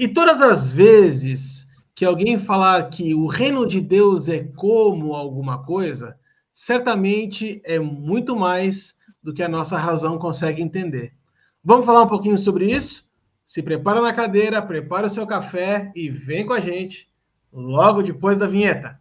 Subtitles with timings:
[0.00, 5.62] E todas as vezes que alguém falar que o reino de Deus é como alguma
[5.62, 6.16] coisa,
[6.54, 11.12] certamente é muito mais do que a nossa razão consegue entender.
[11.62, 13.04] Vamos falar um pouquinho sobre isso?
[13.44, 17.06] Se prepara na cadeira, prepara o seu café e vem com a gente
[17.52, 18.98] logo depois da vinheta.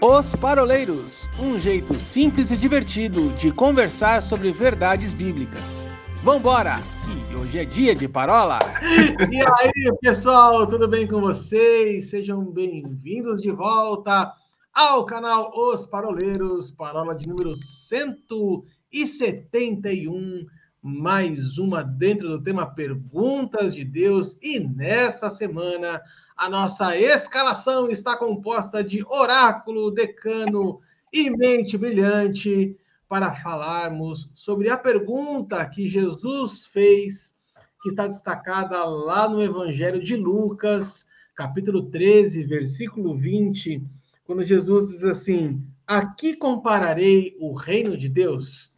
[0.00, 5.85] Os Paroleiros, um jeito simples e divertido de conversar sobre verdades bíblicas.
[6.26, 8.58] Vambora, que hoje é dia de parola.
[9.30, 12.10] E aí, pessoal, tudo bem com vocês?
[12.10, 14.34] Sejam bem-vindos de volta
[14.74, 20.46] ao canal Os Paroleiros, parola de número 171
[20.82, 24.36] mais uma dentro do tema Perguntas de Deus.
[24.42, 26.02] E nessa semana,
[26.36, 30.80] a nossa escalação está composta de oráculo, decano
[31.12, 32.76] e mente brilhante
[33.08, 37.36] para falarmos sobre a pergunta que Jesus fez,
[37.82, 43.82] que está destacada lá no Evangelho de Lucas, capítulo 13, versículo 20,
[44.24, 48.74] quando Jesus diz assim: Aqui compararei o reino de Deus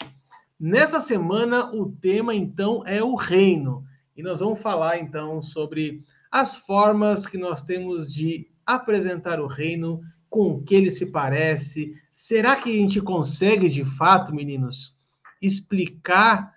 [0.60, 3.84] Nessa semana, o tema, então, é o reino.
[4.16, 10.00] E nós vamos falar, então, sobre as formas que nós temos de apresentar o reino,
[10.28, 11.94] com o que ele se parece.
[12.10, 14.96] Será que a gente consegue, de fato, meninos,
[15.40, 16.52] explicar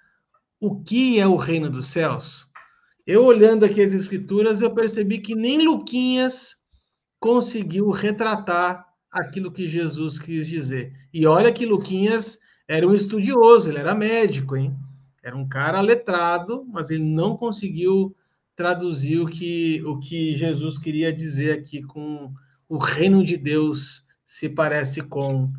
[0.59, 2.49] o que é o reino dos céus?
[3.05, 6.57] Eu, olhando aqui as escrituras, eu percebi que nem Luquinhas
[7.19, 10.93] conseguiu retratar aquilo que Jesus quis dizer.
[11.13, 14.75] E olha que Luquinhas era um estudioso, ele era médico, hein?
[15.23, 18.15] Era um cara letrado, mas ele não conseguiu
[18.55, 22.33] traduzir o que, o que Jesus queria dizer aqui com
[22.71, 25.51] o reino de Deus se parece com.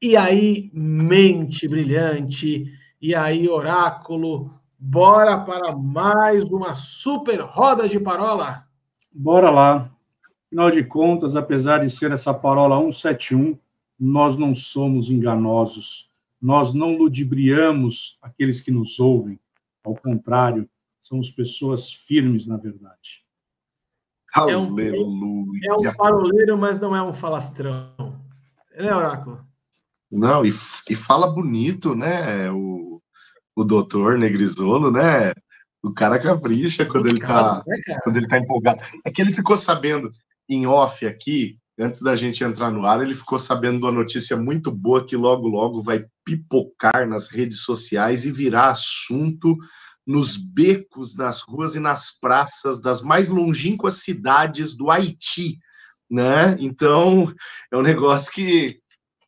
[0.00, 8.66] E aí, mente brilhante, e aí, oráculo, bora para mais uma super roda de parola?
[9.12, 9.90] Bora lá.
[10.46, 13.58] Afinal de contas, apesar de ser essa parola 171,
[13.98, 16.10] nós não somos enganosos
[16.40, 19.38] nós não ludibriamos aqueles que nos ouvem,
[19.84, 23.22] ao contrário, somos pessoas firmes na verdade.
[24.36, 28.20] É um, é um paroleiro, mas não é um falastrão.
[28.72, 29.44] É, Oráculo?
[30.10, 30.52] Não, e,
[30.88, 32.50] e fala bonito, né?
[32.50, 33.00] O,
[33.54, 35.32] o doutor Negrisolo, né?
[35.82, 38.82] O cara capricha quando ele, tá, né, quando ele tá empolgado.
[39.04, 40.10] É que ele ficou sabendo
[40.48, 44.36] em off aqui antes da gente entrar no ar, ele ficou sabendo de uma notícia
[44.36, 49.56] muito boa que logo, logo vai pipocar nas redes sociais e virar assunto
[50.10, 55.58] nos becos, nas ruas e nas praças das mais longínquas cidades do Haiti,
[56.10, 56.56] né?
[56.58, 57.32] Então,
[57.70, 58.80] é um negócio que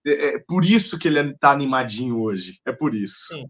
[0.05, 2.61] é, é por isso que ele está animadinho hoje.
[2.67, 3.29] É por isso.
[3.29, 3.47] Sim.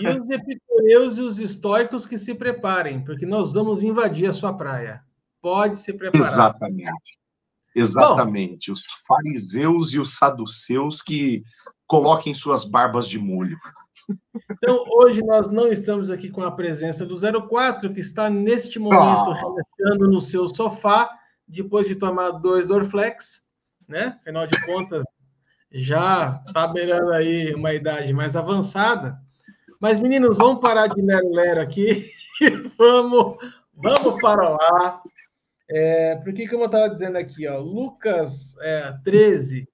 [0.00, 4.52] E os epicureus e os estoicos que se preparem, porque nós vamos invadir a sua
[4.52, 5.02] praia.
[5.40, 6.24] Pode se preparar.
[6.24, 7.18] Exatamente.
[7.74, 8.70] Exatamente.
[8.70, 11.42] Bom, os fariseus e os saduceus que
[11.88, 13.58] coloquem suas barbas de molho.
[14.50, 17.16] Então, hoje nós não estamos aqui com a presença do
[17.48, 19.32] 04, que está neste momento oh.
[19.32, 21.10] relaxando no seu sofá,
[21.46, 23.42] depois de tomar dois Dorflex,
[23.88, 24.18] né?
[24.20, 25.02] Afinal de contas,
[25.70, 29.18] já está beirando aí uma idade mais avançada.
[29.80, 32.10] Mas, meninos, vamos parar de lero-lero aqui
[32.40, 33.36] e vamos,
[33.74, 35.02] vamos para lá.
[35.68, 39.66] É, porque, como eu estava dizendo aqui, ó, Lucas é, 13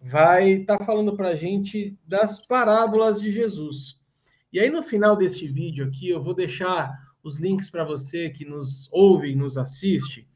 [0.00, 3.98] vai estar tá falando para a gente das parábolas de Jesus.
[4.52, 6.92] E aí, no final deste vídeo aqui, eu vou deixar
[7.22, 10.26] os links para você que nos ouve e nos assiste.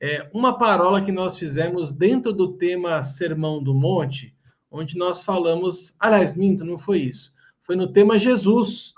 [0.00, 4.34] É, uma parola que nós fizemos dentro do tema Sermão do Monte,
[4.70, 5.94] onde nós falamos.
[6.00, 7.32] Aliás, minto, não foi isso.
[7.62, 8.92] Foi no tema Jesus,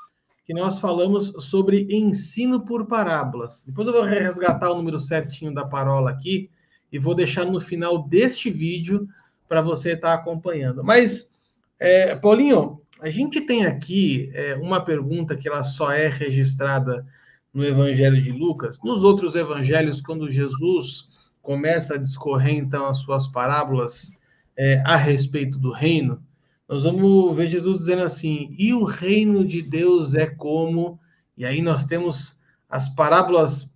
[0.45, 3.65] que nós falamos sobre ensino por parábolas.
[3.67, 6.51] Depois eu vou resgatar o número certinho da parola aqui
[6.91, 9.09] e vou deixar no final deste vídeo
[9.49, 10.83] para você estar tá acompanhando.
[10.83, 11.35] Mas,
[11.79, 17.05] é, Paulinho, a gente tem aqui é, uma pergunta que ela só é registrada
[17.53, 18.81] no Evangelho de Lucas.
[18.83, 21.09] Nos outros evangelhos, quando Jesus
[21.41, 24.11] começa a discorrer então as suas parábolas
[24.57, 26.21] é, a respeito do reino,
[26.69, 30.99] nós vamos ver Jesus dizendo assim: e o reino de Deus é como.
[31.37, 33.73] E aí nós temos as parábolas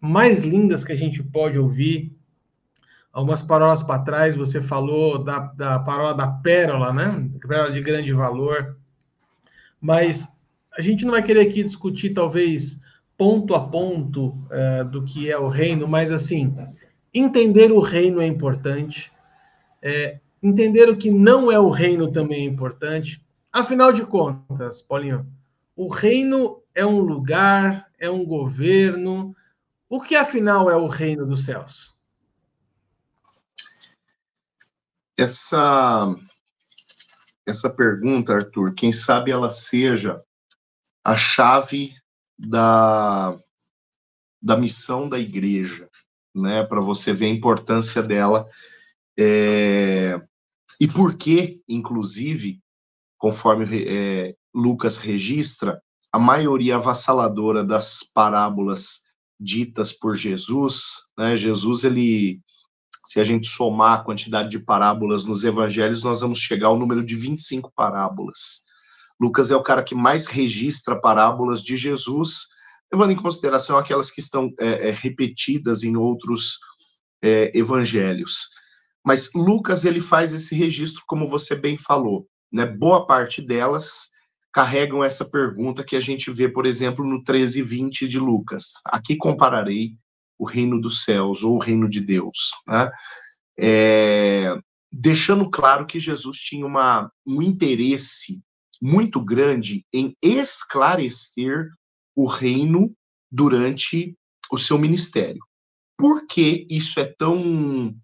[0.00, 2.11] mais lindas que a gente pode ouvir.
[3.12, 7.28] Algumas parábolas para trás, você falou da, da parábola da pérola, né?
[7.46, 8.78] Pérola de grande valor.
[9.80, 10.36] Mas
[10.76, 12.80] a gente não vai querer aqui discutir, talvez,
[13.18, 16.54] ponto a ponto é, do que é o reino, mas assim,
[17.12, 19.12] entender o reino é importante.
[19.82, 23.24] É, Entender o que não é o reino também é importante.
[23.52, 25.24] Afinal de contas, Paulinho,
[25.76, 29.36] o reino é um lugar, é um governo.
[29.88, 31.91] O que afinal é o reino dos céus?
[35.18, 36.14] Essa
[37.46, 40.22] essa pergunta, Arthur, quem sabe ela seja
[41.04, 41.94] a chave
[42.38, 43.36] da,
[44.40, 45.88] da missão da igreja,
[46.34, 46.62] né?
[46.64, 48.48] Para você ver a importância dela.
[49.18, 50.20] É,
[50.80, 52.60] e por que, inclusive,
[53.18, 55.82] conforme é, Lucas registra,
[56.12, 59.00] a maioria avassaladora das parábolas
[59.38, 61.34] ditas por Jesus, né?
[61.36, 62.40] Jesus ele
[63.04, 67.04] se a gente somar a quantidade de parábolas nos evangelhos, nós vamos chegar ao número
[67.04, 68.62] de 25 parábolas.
[69.20, 72.48] Lucas é o cara que mais registra parábolas de Jesus,
[72.92, 76.58] levando em consideração aquelas que estão é, é, repetidas em outros
[77.22, 78.48] é, evangelhos.
[79.04, 82.66] Mas Lucas ele faz esse registro, como você bem falou, né?
[82.66, 84.12] Boa parte delas
[84.52, 88.74] carregam essa pergunta que a gente vê, por exemplo, no 13 e 20 de Lucas.
[88.86, 89.96] Aqui compararei
[90.42, 92.90] o reino dos céus ou o reino de Deus, né?
[93.56, 94.58] É,
[94.90, 98.42] deixando claro que Jesus tinha uma, um interesse
[98.80, 101.70] muito grande em esclarecer
[102.16, 102.92] o reino
[103.30, 104.18] durante
[104.50, 105.38] o seu ministério.
[105.96, 107.94] Por que isso é tão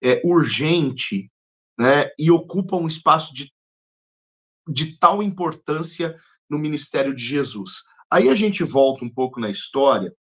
[0.00, 1.28] é, urgente
[1.76, 3.52] né, e ocupa um espaço de,
[4.68, 6.16] de tal importância
[6.48, 7.82] no ministério de Jesus?
[8.08, 10.14] Aí a gente volta um pouco na história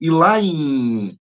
[0.00, 1.16] e lá em,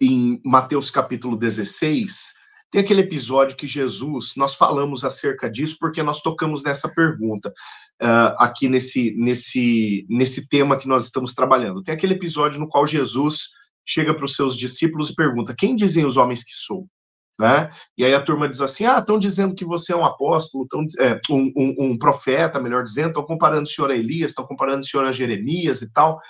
[0.00, 2.34] em Mateus capítulo 16,
[2.70, 7.48] tem aquele episódio que Jesus, nós falamos acerca disso porque nós tocamos nessa pergunta
[8.02, 11.82] uh, aqui nesse, nesse, nesse tema que nós estamos trabalhando.
[11.82, 13.48] Tem aquele episódio no qual Jesus
[13.86, 16.86] chega para os seus discípulos e pergunta: Quem dizem os homens que sou?
[17.38, 17.70] Né?
[17.96, 20.84] E aí a turma diz assim: Ah, estão dizendo que você é um apóstolo, tão,
[20.98, 24.80] é, um, um, um, profeta, melhor dizendo, estão comparando o senhor a Elias, estão comparando
[24.80, 26.20] o senhor a Jeremias e tal.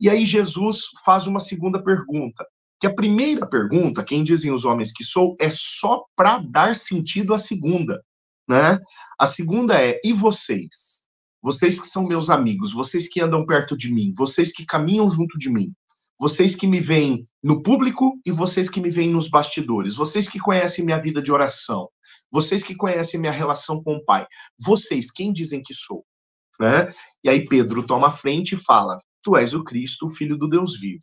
[0.00, 2.44] E aí Jesus faz uma segunda pergunta,
[2.80, 7.32] que a primeira pergunta, quem dizem os homens que sou, é só para dar sentido
[7.32, 8.02] à segunda,
[8.48, 8.78] né?
[9.18, 11.04] A segunda é: e vocês?
[11.42, 15.38] Vocês que são meus amigos, vocês que andam perto de mim, vocês que caminham junto
[15.38, 15.72] de mim,
[16.18, 20.38] vocês que me veem no público e vocês que me veem nos bastidores, vocês que
[20.38, 21.88] conhecem minha vida de oração,
[22.30, 24.26] vocês que conhecem minha relação com o Pai,
[24.58, 26.04] vocês, quem dizem que sou?
[26.58, 26.92] Né?
[27.22, 30.48] E aí Pedro toma a frente e fala: Tu és o Cristo, o Filho do
[30.48, 31.02] Deus vivo.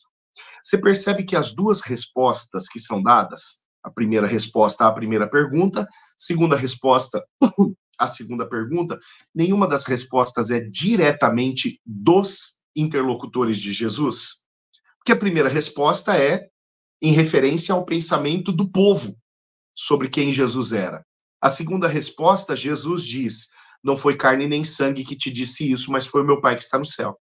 [0.63, 5.87] Você percebe que as duas respostas que são dadas, a primeira resposta à primeira pergunta,
[6.17, 7.25] segunda resposta
[7.97, 8.97] à segunda pergunta,
[9.33, 14.45] nenhuma das respostas é diretamente dos interlocutores de Jesus.
[14.99, 16.47] Porque a primeira resposta é
[17.01, 19.15] em referência ao pensamento do povo
[19.75, 21.03] sobre quem Jesus era.
[21.41, 23.47] A segunda resposta, Jesus diz:
[23.83, 26.61] Não foi carne nem sangue que te disse isso, mas foi o meu Pai que
[26.61, 27.19] está no céu.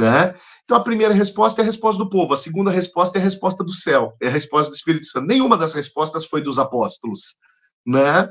[0.00, 0.34] Né?
[0.64, 3.62] Então a primeira resposta é a resposta do povo, a segunda resposta é a resposta
[3.62, 5.26] do céu, é a resposta do Espírito Santo.
[5.26, 7.38] Nenhuma das respostas foi dos apóstolos,
[7.86, 8.30] né?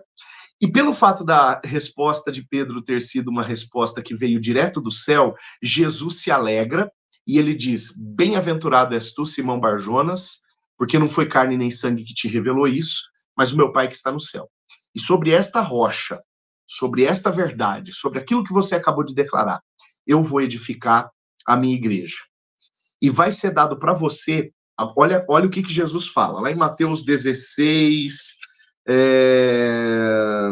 [0.59, 4.89] E pelo fato da resposta de Pedro ter sido uma resposta que veio direto do
[4.89, 6.91] céu, Jesus se alegra
[7.27, 10.39] e ele diz: Bem-aventurado és tu, Simão Barjonas,
[10.75, 13.03] porque não foi carne nem sangue que te revelou isso,
[13.37, 14.49] mas o meu Pai que está no céu.
[14.95, 16.19] E sobre esta rocha,
[16.65, 19.61] sobre esta verdade, sobre aquilo que você acabou de declarar,
[20.07, 21.11] eu vou edificar
[21.45, 22.17] a minha igreja.
[23.01, 24.51] E vai ser dado para você,
[24.95, 28.37] olha, olha o que, que Jesus fala, lá em Mateus 16,
[28.87, 30.49] é...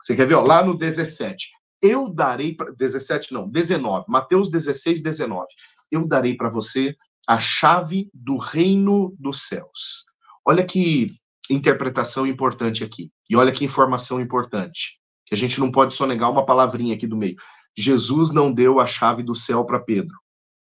[0.00, 0.34] você quer ver?
[0.34, 1.48] Ó, lá no 17.
[1.82, 2.70] Eu darei, pra...
[2.72, 5.46] 17 não, 19, Mateus 16, 19.
[5.90, 10.04] Eu darei para você a chave do reino dos céus.
[10.46, 11.14] Olha que
[11.50, 13.10] interpretação importante aqui.
[13.28, 15.00] E olha que informação importante.
[15.26, 17.36] Que a gente não pode só negar uma palavrinha aqui do meio.
[17.76, 20.16] Jesus não deu a chave do céu para Pedro.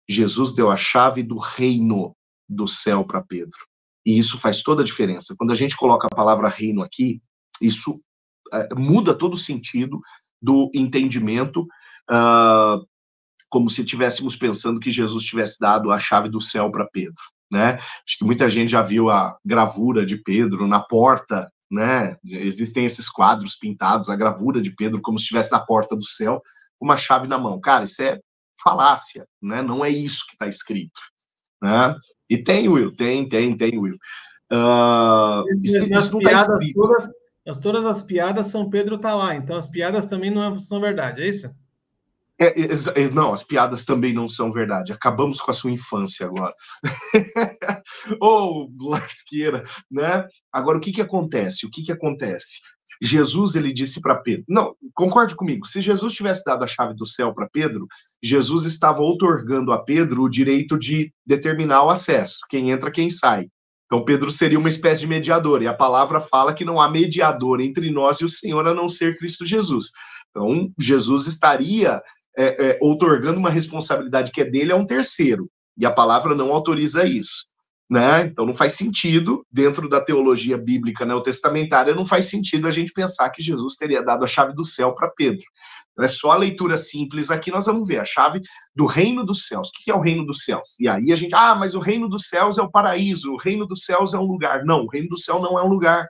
[0.08, 2.15] Jesus deu a chave do reino
[2.48, 3.58] do céu para Pedro.
[4.06, 5.36] E isso faz toda a diferença.
[5.38, 7.22] Quando a gente coloca a palavra reino aqui,
[7.62, 7.96] isso
[8.51, 10.01] é, muda todo o sentido
[10.41, 11.62] do entendimento,
[12.10, 12.84] uh,
[13.50, 17.22] como se estivéssemos pensando que Jesus tivesse dado a chave do céu para Pedro.
[17.51, 17.74] Né?
[17.74, 22.15] Acho que muita gente já viu a gravura de Pedro na porta, né?
[22.24, 26.41] Existem esses quadros pintados, a gravura de Pedro como se estivesse na porta do céu,
[26.79, 27.59] uma chave na mão.
[27.59, 28.19] Cara, isso é
[28.62, 29.62] falácia, né?
[29.62, 31.00] Não é isso que está escrito,
[31.62, 31.95] né?
[32.29, 33.98] E tem, Will, tem, tem, tem, Will.
[34.51, 36.74] Uh, isso, isso não está escrito.
[36.75, 37.09] Todas,
[37.48, 40.79] as, todas as piadas São Pedro está lá, então as piadas também não é, são
[40.79, 41.50] verdade, é isso?
[42.41, 44.93] É, é, não, as piadas também não são verdade.
[44.93, 46.53] Acabamos com a sua infância agora.
[48.21, 50.25] Ô, oh, lasqueira, né?
[50.50, 51.65] Agora, o que que acontece?
[51.65, 52.59] O que que acontece?
[53.01, 57.06] Jesus ele disse para Pedro, não, concorde comigo, se Jesus tivesse dado a chave do
[57.06, 57.88] céu para Pedro,
[58.22, 63.48] Jesus estava outorgando a Pedro o direito de determinar o acesso, quem entra, quem sai.
[63.86, 67.62] Então Pedro seria uma espécie de mediador, e a palavra fala que não há mediador
[67.62, 69.91] entre nós e o Senhor a não ser Cristo Jesus.
[70.29, 72.01] Então Jesus estaria
[72.38, 76.51] é, é, outorgando uma responsabilidade que é dele a um terceiro, e a palavra não
[76.51, 77.46] autoriza isso.
[77.89, 78.25] Né?
[78.25, 83.29] Então não faz sentido, dentro da teologia bíblica neotestamentária, não faz sentido a gente pensar
[83.31, 85.46] que Jesus teria dado a chave do céu para Pedro.
[86.00, 88.41] É só a leitura simples aqui, nós vamos ver a chave
[88.75, 89.69] do reino dos céus.
[89.69, 90.79] O que é o reino dos céus?
[90.79, 93.67] E aí a gente, ah, mas o reino dos céus é o paraíso, o reino
[93.67, 94.63] dos céus é um lugar.
[94.63, 96.08] Não, o reino do céu não é um lugar.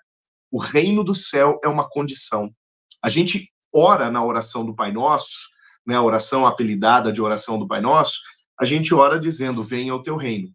[0.51, 2.51] O reino do céu é uma condição.
[3.03, 5.47] A gente ora na oração do Pai Nosso,
[5.85, 8.19] né, a oração apelidada de oração do Pai Nosso,
[8.59, 10.49] a gente ora dizendo: Venha o teu reino.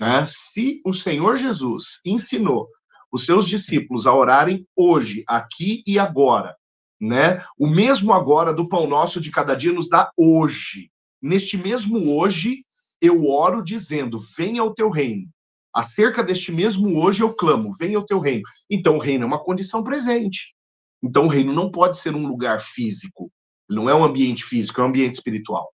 [0.00, 0.24] Né?
[0.26, 2.68] Se o Senhor Jesus ensinou
[3.12, 6.56] os seus discípulos a orarem hoje, aqui e agora,
[7.00, 7.44] né?
[7.58, 10.90] O mesmo agora do pão nosso de cada dia nos dá hoje.
[11.20, 12.64] Neste mesmo hoje,
[13.00, 15.28] eu oro dizendo: venha o teu reino.
[15.74, 18.42] Acerca deste mesmo hoje eu clamo: venha o teu reino.
[18.70, 20.54] Então, o reino é uma condição presente.
[21.02, 23.30] Então, o reino não pode ser um lugar físico.
[23.68, 25.72] Ele não é um ambiente físico, é um ambiente espiritual.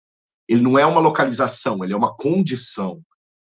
[0.49, 3.01] Ele não é uma localização, ele é uma condição,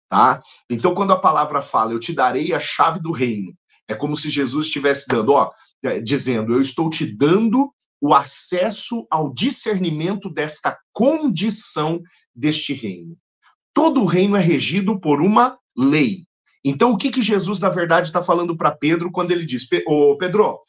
[0.10, 0.42] tá?
[0.70, 3.54] Então, quando a palavra fala, eu te darei a chave do reino,
[3.88, 5.52] é como se Jesus estivesse dando, ó,
[5.84, 7.72] é, dizendo: Eu estou te dando
[8.02, 12.02] o acesso ao discernimento desta condição
[12.36, 13.18] deste reino.
[13.74, 16.26] Todo o reino é regido por uma lei.
[16.64, 20.18] Então, o que, que Jesus, na verdade, está falando para Pedro quando ele diz: Ô
[20.18, 20.60] Pedro,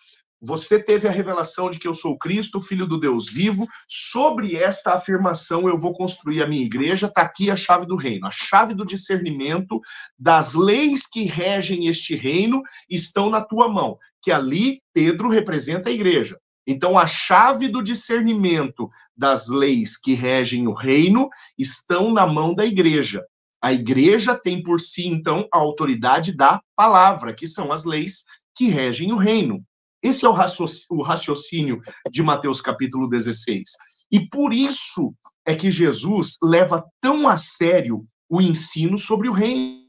[0.40, 3.66] você teve a revelação de que eu sou Cristo, filho do Deus vivo.
[3.88, 7.06] Sobre esta afirmação eu vou construir a minha igreja.
[7.06, 8.26] Está aqui a chave do reino.
[8.26, 9.80] A chave do discernimento
[10.18, 13.98] das leis que regem este reino estão na tua mão.
[14.22, 16.38] Que ali Pedro representa a igreja.
[16.66, 21.28] Então, a chave do discernimento das leis que regem o reino
[21.58, 23.24] estão na mão da igreja.
[23.60, 28.68] A igreja tem por si, então, a autoridade da palavra, que são as leis que
[28.68, 29.64] regem o reino.
[30.02, 33.70] Esse é o raciocínio de Mateus capítulo 16.
[34.10, 35.14] E por isso
[35.44, 39.88] é que Jesus leva tão a sério o ensino sobre o reino.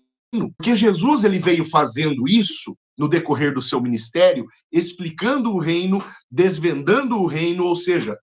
[0.57, 7.15] Porque Jesus ele veio fazendo isso no decorrer do seu ministério, explicando o reino, desvendando
[7.15, 8.17] o reino, ou seja,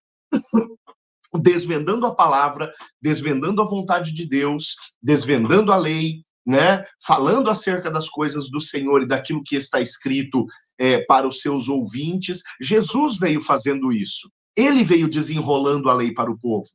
[1.41, 8.09] desvendando a palavra, desvendando a vontade de Deus, desvendando a lei, né, falando acerca das
[8.09, 10.47] coisas do Senhor e daquilo que está escrito
[10.79, 12.43] é, para os seus ouvintes.
[12.61, 14.31] Jesus veio fazendo isso.
[14.57, 16.69] Ele veio desenrolando a lei para o povo.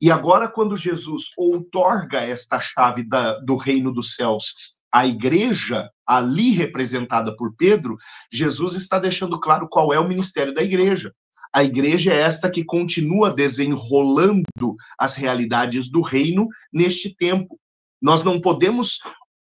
[0.00, 4.54] E agora, quando Jesus outorga esta chave da, do reino dos céus
[4.92, 7.96] à igreja, ali representada por Pedro,
[8.32, 11.12] Jesus está deixando claro qual é o ministério da igreja.
[11.52, 17.58] A igreja é esta que continua desenrolando as realidades do reino neste tempo.
[18.06, 19.00] Nós não podemos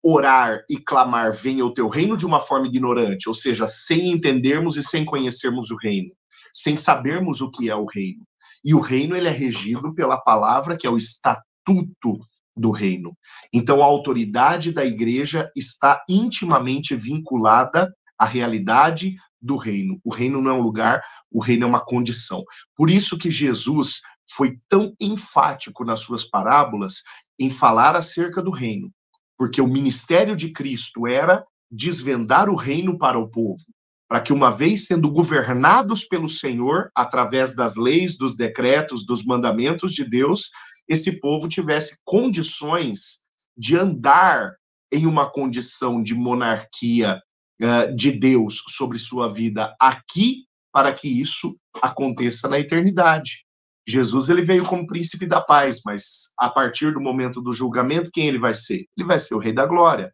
[0.04, 4.76] orar e clamar venha o teu reino de uma forma ignorante, ou seja, sem entendermos
[4.76, 6.10] e sem conhecermos o reino,
[6.52, 8.22] sem sabermos o que é o reino.
[8.62, 12.18] E o reino ele é regido pela palavra que é o estatuto
[12.54, 13.16] do reino.
[13.50, 19.98] Então a autoridade da igreja está intimamente vinculada à realidade do reino.
[20.04, 21.02] O reino não é um lugar,
[21.32, 22.44] o reino é uma condição.
[22.76, 27.02] Por isso que Jesus foi tão enfático nas suas parábolas
[27.40, 28.92] em falar acerca do reino,
[29.38, 33.62] porque o ministério de Cristo era desvendar o reino para o povo,
[34.06, 39.92] para que uma vez sendo governados pelo Senhor através das leis, dos decretos, dos mandamentos
[39.92, 40.50] de Deus,
[40.86, 43.22] esse povo tivesse condições
[43.56, 44.52] de andar
[44.92, 47.22] em uma condição de monarquia
[47.62, 53.44] uh, de Deus sobre sua vida aqui, para que isso aconteça na eternidade.
[53.90, 58.28] Jesus ele veio como príncipe da paz, mas a partir do momento do julgamento, quem
[58.28, 58.86] ele vai ser?
[58.96, 60.12] Ele vai ser o rei da glória,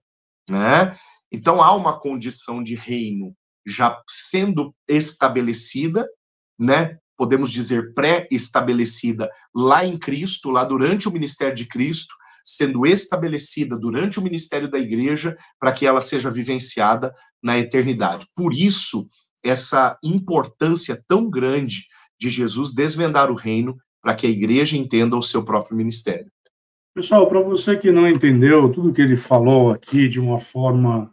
[0.50, 0.97] né?
[1.30, 3.35] Então há uma condição de reino
[3.66, 6.09] já sendo estabelecida,
[6.59, 6.99] né?
[7.16, 12.14] Podemos dizer pré-estabelecida lá em Cristo, lá durante o ministério de Cristo,
[12.45, 18.26] sendo estabelecida durante o ministério da igreja para que ela seja vivenciada na eternidade.
[18.37, 19.06] Por isso,
[19.45, 21.87] essa importância tão grande
[22.19, 26.31] de Jesus desvendar o reino para que a igreja entenda o seu próprio ministério.
[26.95, 31.13] Pessoal, para você que não entendeu tudo que ele falou aqui de uma forma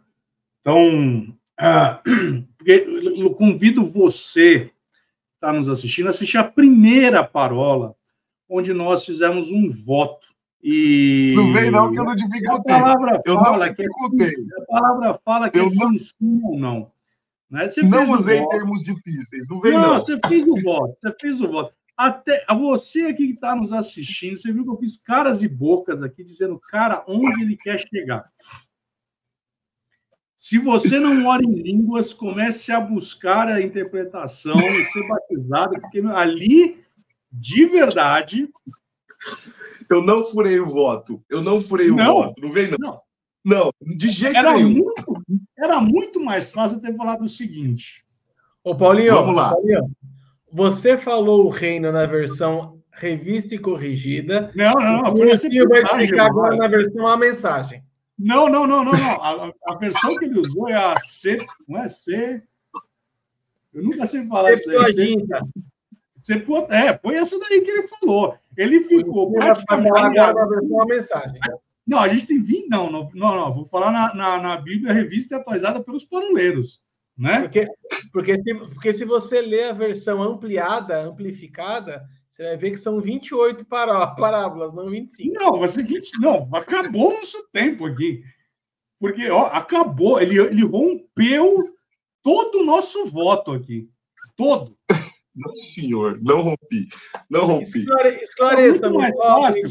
[0.62, 1.36] tão.
[1.60, 2.00] Ah,
[2.64, 4.72] eu convido você que
[5.34, 7.94] está nos assistindo a assistir a primeira parola,
[8.48, 10.28] onde nós fizemos um voto.
[10.62, 11.34] E...
[11.36, 12.74] Não vem não, que eu não dificultei.
[12.74, 15.90] A palavra eu fala não que é, a palavra fala que eu é não...
[15.90, 16.93] sim, sim ou não.
[17.50, 17.68] Né?
[17.68, 18.48] Você não usei voto.
[18.50, 20.00] termos difíceis, não vem não, não.
[20.00, 21.74] Você fez o voto, você fez o voto.
[21.96, 26.02] Até você aqui que está nos assistindo, você viu que eu fiz caras e bocas
[26.02, 28.28] aqui dizendo, cara, onde ele quer chegar.
[30.34, 36.00] Se você não ora em línguas, comece a buscar a interpretação e ser batizado, porque
[36.00, 36.84] ali,
[37.32, 38.48] de verdade.
[39.88, 41.24] Eu não furei o voto.
[41.30, 42.40] Eu não furei o não, voto.
[42.42, 42.76] Não vem, não.
[42.78, 43.00] não.
[43.44, 44.84] Não, de jeito era nenhum.
[44.84, 45.13] Muito,
[45.56, 48.04] era muito mais fácil ter falado o seguinte.
[48.62, 49.50] Ô, Paulinho, vamos lá.
[49.50, 49.90] Paulinho,
[50.52, 54.52] você falou o reino na versão revista e corrigida.
[54.54, 55.16] Não, não, não.
[55.16, 57.82] Foi o vai explicar agora na versão a mensagem.
[58.18, 59.22] Não, não, não, não, não.
[59.22, 62.42] A, a, versão que ele usou é a C, não é C.
[63.72, 64.92] Eu nunca sei falar isso daí.
[66.22, 68.38] C, C, é, foi essa daí que ele falou.
[68.56, 69.98] Ele ficou praticamente.
[69.98, 71.40] Agora na versão a mensagem.
[71.86, 72.68] Não, a gente tem 20.
[72.68, 76.82] Não, não, não, não vou falar na, na, na Bíblia revista atualizada pelos paroleiros.
[77.16, 77.40] Né?
[77.40, 77.68] Porque,
[78.12, 83.00] porque, se, porque se você ler a versão ampliada, amplificada, você vai ver que são
[83.00, 85.34] 28 parábolas, não 25.
[85.34, 86.20] Não, vai ser 20.
[86.20, 88.22] Não, acabou o nosso tempo aqui.
[88.98, 91.74] Porque ó, acabou, ele, ele rompeu
[92.22, 93.88] todo o nosso voto aqui.
[94.36, 94.76] Todo.
[95.36, 96.88] Não, senhor, não rompi.
[97.28, 97.84] Não rompi.
[98.22, 99.68] Esclareça, muito mais fácil,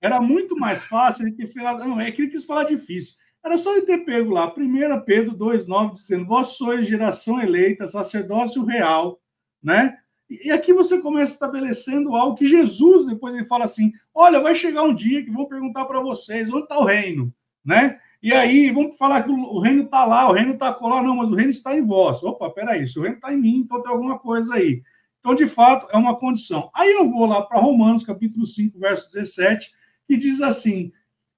[0.00, 1.84] Era muito mais fácil ele ter falado.
[1.84, 3.14] Não, é que ele quis falar difícil.
[3.44, 8.64] Era só ele ter pego lá, 1 Pedro 2,9, dizendo: Vós sois geração eleita, sacerdócio
[8.64, 9.20] real,
[9.62, 9.96] né?
[10.28, 14.82] E aqui você começa estabelecendo algo que Jesus, depois ele fala assim: olha, vai chegar
[14.82, 17.32] um dia que vão perguntar para vocês onde está o reino,
[17.64, 17.98] né?
[18.22, 21.30] E aí vamos falar que o reino está lá, o reino está lá, não, mas
[21.30, 22.22] o reino está em vós.
[22.22, 24.82] Opa, peraí, se o reino está em mim, então tem alguma coisa aí.
[25.20, 26.70] Então, de fato, é uma condição.
[26.74, 29.72] Aí eu vou lá para Romanos, capítulo 5, verso 17,
[30.08, 30.90] que diz assim: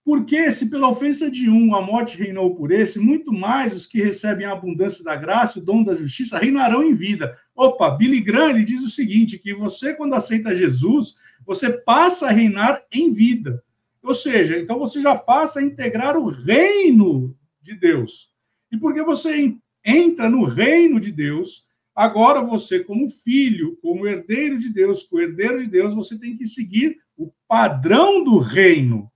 [0.05, 4.03] porque se pela ofensa de um a morte reinou por esse, muito mais os que
[4.03, 7.37] recebem a abundância da graça, o dom da justiça, reinarão em vida.
[7.55, 12.33] Opa, Billy Graham ele diz o seguinte, que você, quando aceita Jesus, você passa a
[12.33, 13.63] reinar em vida.
[14.03, 18.31] Ou seja, então você já passa a integrar o reino de Deus.
[18.73, 24.71] E porque você entra no reino de Deus, agora você, como filho, como herdeiro de
[24.71, 29.11] Deus, co-herdeiro de Deus, você tem que seguir o padrão do reino.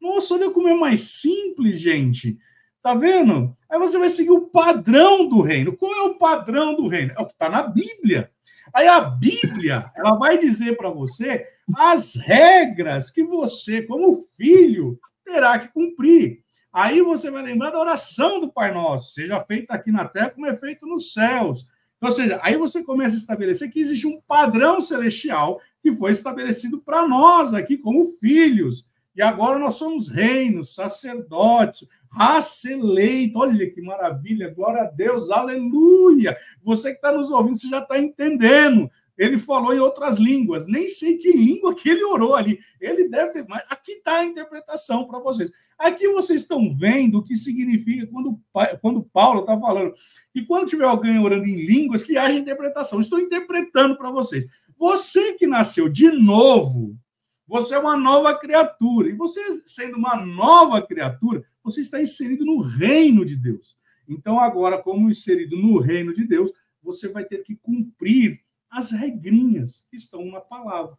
[0.00, 2.38] Nossa, olha como é mais simples, gente.
[2.82, 3.56] Tá vendo?
[3.70, 5.76] Aí você vai seguir o padrão do reino.
[5.76, 7.12] Qual é o padrão do reino?
[7.16, 8.30] É o que está na Bíblia.
[8.72, 15.58] Aí a Bíblia, ela vai dizer para você as regras que você, como filho, terá
[15.58, 16.42] que cumprir.
[16.72, 20.46] Aí você vai lembrar da oração do Pai Nosso, seja feita aqui na terra como
[20.46, 21.66] é feito nos céus.
[22.00, 26.80] Ou seja, aí você começa a estabelecer que existe um padrão celestial que foi estabelecido
[26.80, 28.88] para nós aqui como filhos.
[29.14, 33.40] E agora nós somos reinos, sacerdotes, raça eleita.
[33.40, 36.34] Olha que maravilha, glória a Deus, aleluia.
[36.62, 38.88] Você que está nos ouvindo, você já está entendendo.
[39.16, 42.58] Ele falou em outras línguas, nem sei que língua que ele orou ali.
[42.80, 45.52] Ele deve ter, mas aqui está a interpretação para vocês.
[45.78, 48.40] Aqui vocês estão vendo o que significa quando,
[48.80, 49.94] quando Paulo está falando.
[50.34, 52.98] E quando tiver alguém orando em línguas, que haja interpretação.
[52.98, 54.48] Estou interpretando para vocês.
[54.76, 56.98] Você que nasceu de novo,
[57.46, 59.08] você é uma nova criatura.
[59.08, 63.76] E você, sendo uma nova criatura, você está inserido no reino de Deus.
[64.08, 69.86] Então, agora, como inserido no reino de Deus, você vai ter que cumprir as regrinhas
[69.90, 70.98] que estão na palavra.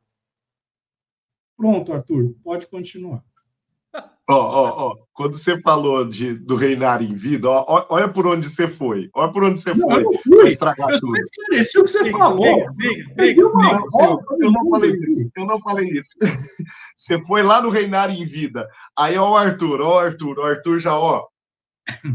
[1.56, 3.24] Pronto, Arthur, pode continuar.
[4.28, 8.26] Ó, ó, ó, quando você falou de, do reinar em vida, ó, ó, olha por
[8.26, 9.08] onde você foi.
[9.14, 10.04] Olha por onde você não, foi.
[10.04, 10.48] Eu fui.
[10.48, 11.16] estragar eu tudo.
[11.16, 12.66] Eu o que você falou.
[14.42, 15.30] eu, não falei isso.
[15.38, 16.10] Eu não falei isso.
[16.96, 18.68] Você foi lá no reinar em vida.
[18.98, 21.28] Aí, ó, o Arthur, ó, o Arthur, o Arthur já, ó,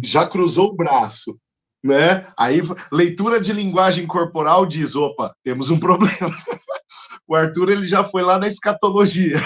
[0.02, 1.38] já cruzou o braço.
[1.82, 2.26] Né?
[2.36, 6.36] Aí, leitura de linguagem corporal diz: opa, temos um problema.
[7.28, 9.40] o Arthur ele já foi lá na escatologia.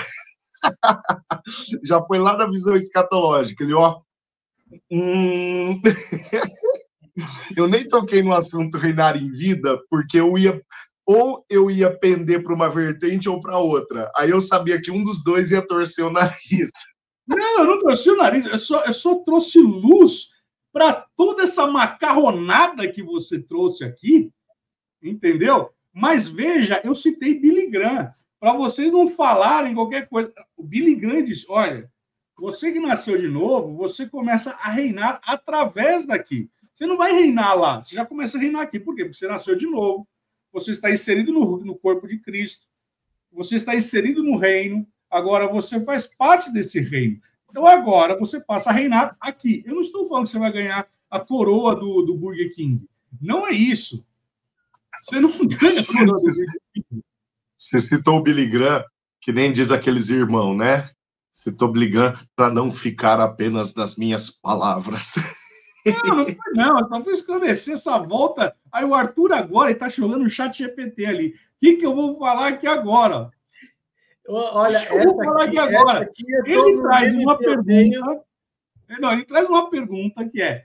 [1.84, 3.64] Já foi lá na visão escatológica.
[3.64, 4.00] Ele, ó.
[4.90, 5.80] Hum...
[7.56, 10.60] eu nem toquei no assunto reinar em vida, porque eu ia.
[11.06, 14.10] Ou eu ia pender para uma vertente ou para outra.
[14.16, 16.70] Aí eu sabia que um dos dois ia torcer o nariz.
[17.26, 20.30] Não, eu não torci o nariz, eu só, eu só trouxe luz
[20.72, 24.30] para toda essa macarronada que você trouxe aqui,
[25.02, 25.70] entendeu?
[25.92, 28.10] Mas veja, eu citei Billy Graham
[28.44, 30.30] para vocês não falarem qualquer coisa.
[30.54, 31.90] O Billy Graham diz: olha,
[32.36, 36.50] você que nasceu de novo, você começa a reinar através daqui.
[36.70, 38.78] Você não vai reinar lá, você já começa a reinar aqui.
[38.78, 39.02] Por quê?
[39.02, 40.06] Porque você nasceu de novo,
[40.52, 42.66] você está inserido no, no corpo de Cristo,
[43.32, 47.18] você está inserido no reino, agora você faz parte desse reino.
[47.48, 49.64] Então agora você passa a reinar aqui.
[49.64, 52.86] Eu não estou falando que você vai ganhar a coroa do, do Burger King.
[53.22, 54.06] Não é isso.
[55.00, 57.04] Você não ganha coroa do de Davi.
[57.64, 58.84] Você citou o Billy Graham,
[59.22, 60.90] que nem diz aqueles irmãos, né?
[61.30, 65.14] Citou Billy Graham para não ficar apenas nas minhas palavras.
[65.86, 68.54] Não, não foi não, eu só fui esclarecer essa volta.
[68.70, 71.28] Aí o Arthur agora está jogando o chat GPT ali.
[71.28, 73.30] O que, que eu vou falar aqui agora?
[74.28, 76.00] Olha, eu vou falar aqui, aqui agora.
[76.04, 78.24] Aqui é ele traz uma pergunta.
[78.98, 80.64] Não, ele traz uma pergunta que é: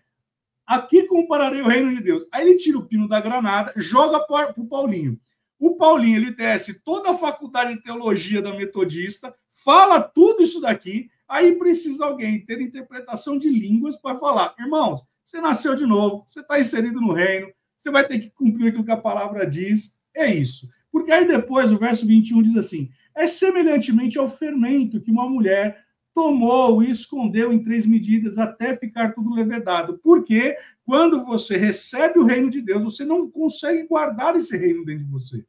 [0.65, 2.25] aqui compararei o reino de Deus.
[2.31, 5.19] Aí ele tira o pino da granada, joga para o Paulinho.
[5.59, 11.09] O Paulinho ele desce toda a faculdade de teologia da metodista, fala tudo isso daqui.
[11.27, 16.39] Aí precisa alguém ter interpretação de línguas para falar, irmãos, você nasceu de novo, você
[16.39, 19.97] está inserido no reino, você vai ter que cumprir aquilo que a palavra diz.
[20.15, 20.67] É isso.
[20.91, 25.85] Porque aí depois, o verso 21 diz assim: é semelhantemente ao fermento que uma mulher
[26.19, 29.97] tomou e escondeu em três medidas até ficar tudo levedado.
[30.03, 35.05] Porque quando você recebe o reino de Deus, você não consegue guardar esse reino dentro
[35.05, 35.45] de você.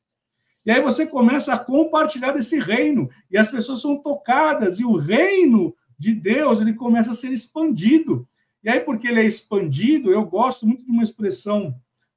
[0.65, 4.95] E aí você começa a compartilhar desse reino, e as pessoas são tocadas, e o
[4.95, 8.29] reino de Deus ele começa a ser expandido.
[8.63, 11.75] E aí, porque ele é expandido, eu gosto muito de uma expressão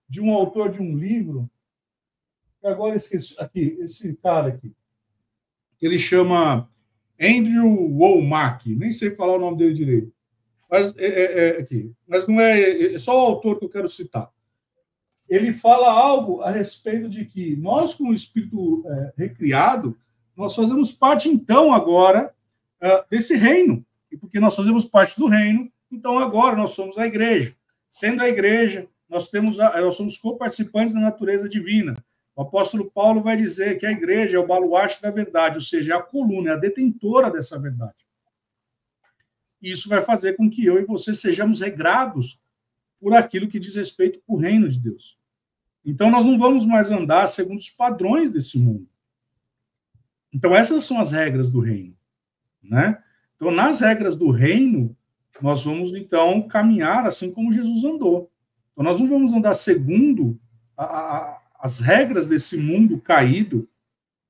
[0.07, 1.49] de um autor de um livro,
[2.63, 4.75] agora esqueci, aqui, esse cara aqui,
[5.81, 6.69] ele chama
[7.19, 10.13] Andrew Womack, nem sei falar o nome dele direito,
[10.69, 13.87] mas, é, é, é, aqui, mas não é, é só o autor que eu quero
[13.87, 14.29] citar.
[15.29, 19.97] Ele fala algo a respeito de que nós, com o espírito é, recriado,
[20.35, 22.33] nós fazemos parte, então, agora,
[22.81, 23.85] é, desse reino.
[24.11, 27.55] E porque nós fazemos parte do reino, então, agora nós somos a igreja.
[27.89, 32.03] Sendo a igreja, nós, temos a, nós somos co-participantes da natureza divina.
[32.35, 35.93] O apóstolo Paulo vai dizer que a igreja é o baluarte da verdade, ou seja,
[35.93, 38.03] é a coluna, é a detentora dessa verdade.
[39.61, 42.41] Isso vai fazer com que eu e você sejamos regrados
[42.99, 45.17] por aquilo que diz respeito ao reino de Deus.
[45.85, 48.87] Então, nós não vamos mais andar segundo os padrões desse mundo.
[50.33, 51.95] Então, essas são as regras do reino.
[52.61, 53.01] Né?
[53.35, 54.95] Então, nas regras do reino,
[55.41, 58.31] nós vamos então caminhar assim como Jesus andou.
[58.71, 60.39] Então, nós não vamos andar segundo
[60.75, 61.32] a, a,
[61.63, 63.69] as regras desse mundo caído.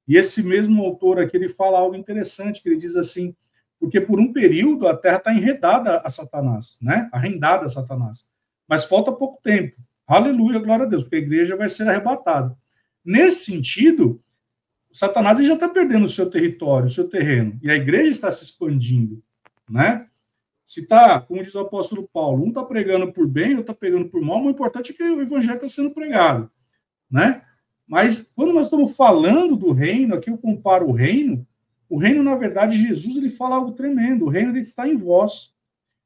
[0.07, 3.35] E esse mesmo autor aqui ele fala algo interessante, que ele diz assim,
[3.79, 7.09] porque por um período a Terra está enredada a Satanás, né?
[7.11, 8.27] Arrendada a Satanás.
[8.67, 9.81] Mas falta pouco tempo.
[10.05, 12.55] Aleluia, glória a Deus, porque a igreja vai ser arrebatada.
[13.03, 14.21] Nesse sentido,
[14.91, 18.43] Satanás já está perdendo o seu território, o seu terreno, e a igreja está se
[18.43, 19.23] expandindo,
[19.67, 20.07] né?
[20.63, 24.07] Se está, como diz o apóstolo Paulo, um está pregando por bem, outro está pregando
[24.07, 26.49] por mal, o importante é que o evangelho está sendo pregado,
[27.13, 27.43] né?
[27.87, 31.45] Mas quando nós estamos falando do reino, aqui eu comparo o reino,
[31.87, 35.53] o reino, na verdade, Jesus ele fala algo tremendo, o reino ele está em vós.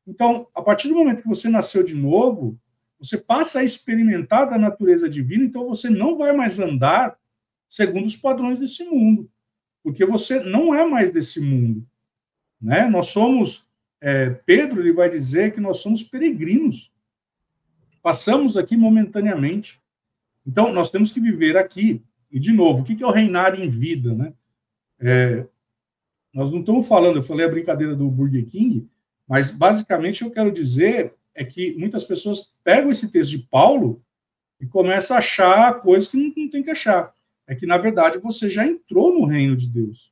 [0.05, 2.59] Então, a partir do momento que você nasceu de novo,
[2.99, 7.17] você passa a experimentar da natureza divina, então você não vai mais andar
[7.69, 9.31] segundo os padrões desse mundo,
[9.81, 11.87] porque você não é mais desse mundo,
[12.61, 12.87] né?
[12.87, 13.65] Nós somos
[14.01, 16.91] é, Pedro ele vai dizer que nós somos peregrinos.
[18.01, 19.81] Passamos aqui momentaneamente.
[20.47, 22.01] Então, nós temos que viver aqui.
[22.31, 24.13] E, de novo, o que é o reinar em vida?
[24.15, 24.33] Né?
[24.99, 25.45] É,
[26.33, 28.87] nós não estamos falando, eu falei a brincadeira do Burger King,
[29.27, 34.01] mas basicamente eu quero dizer é que muitas pessoas pegam esse texto de Paulo
[34.59, 37.13] e começam a achar coisas que não, não tem que achar.
[37.45, 40.11] É que, na verdade, você já entrou no reino de Deus.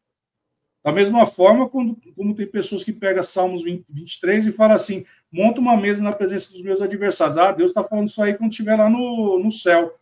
[0.84, 5.04] Da mesma forma, quando, como tem pessoas que pegam Salmos 20, 23 e falam assim:
[5.32, 7.38] monta uma mesa na presença dos meus adversários.
[7.38, 9.98] Ah, Deus está falando isso aí quando estiver lá no, no céu.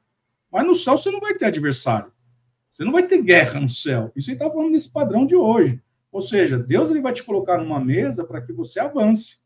[0.54, 2.14] Mas no céu você não vai ter adversário.
[2.72, 4.12] Você não vai ter guerra no céu.
[4.16, 5.82] Isso aí está falando desse padrão de hoje.
[6.12, 9.42] Ou seja, Deus ele vai te colocar numa mesa para que você avance.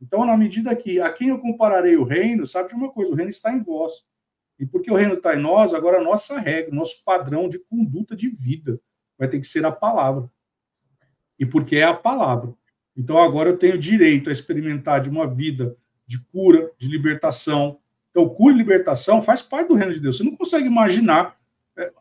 [0.00, 3.14] Então, na medida que a quem eu compararei o reino, sabe de uma coisa: o
[3.16, 4.04] reino está em vós.
[4.58, 8.14] E porque o reino está em nós, agora a nossa regra, nosso padrão de conduta
[8.14, 8.80] de vida
[9.18, 10.30] vai ter que ser a palavra
[11.38, 12.54] e porque é a palavra.
[12.96, 17.80] Então agora eu tenho direito a experimentar de uma vida de cura, de libertação.
[18.14, 20.16] Então, cura e libertação faz parte do reino de Deus.
[20.16, 21.36] Você não consegue imaginar
[21.76, 21.92] é,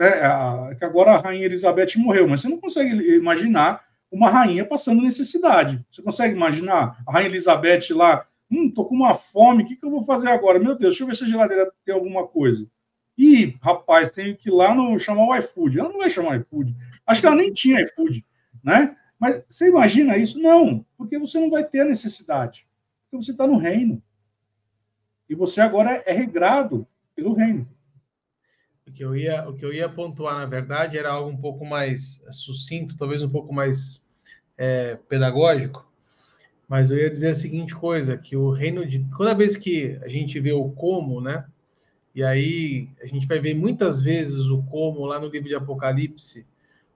[0.00, 5.02] é, que agora a rainha Elizabeth morreu, mas você não consegue imaginar uma rainha passando
[5.02, 5.84] necessidade.
[5.90, 9.84] Você consegue imaginar a rainha Elizabeth lá, hum, tô com uma fome, o que, que
[9.84, 10.58] eu vou fazer agora?
[10.58, 12.66] Meu Deus, deixa eu ver se a geladeira tem alguma coisa.
[13.18, 15.78] Ih, rapaz, tenho que ir lá no, chamar o iFood.
[15.78, 16.74] Ela não vai chamar iFood.
[17.06, 18.24] Acho que ela nem tinha iFood
[18.62, 18.96] né?
[19.18, 20.40] Mas você imagina isso?
[20.40, 22.66] Não, porque você não vai ter a necessidade,
[23.10, 24.02] porque você está no reino.
[25.30, 27.64] E você agora é regrado pelo reino.
[28.84, 31.64] O que, eu ia, o que eu ia pontuar, na verdade, era algo um pouco
[31.64, 34.04] mais sucinto, talvez um pouco mais
[34.58, 35.88] é, pedagógico.
[36.68, 40.08] Mas eu ia dizer a seguinte coisa, que o reino de toda vez que a
[40.08, 41.46] gente vê o como, né?
[42.12, 46.44] E aí a gente vai ver muitas vezes o como lá no livro de Apocalipse,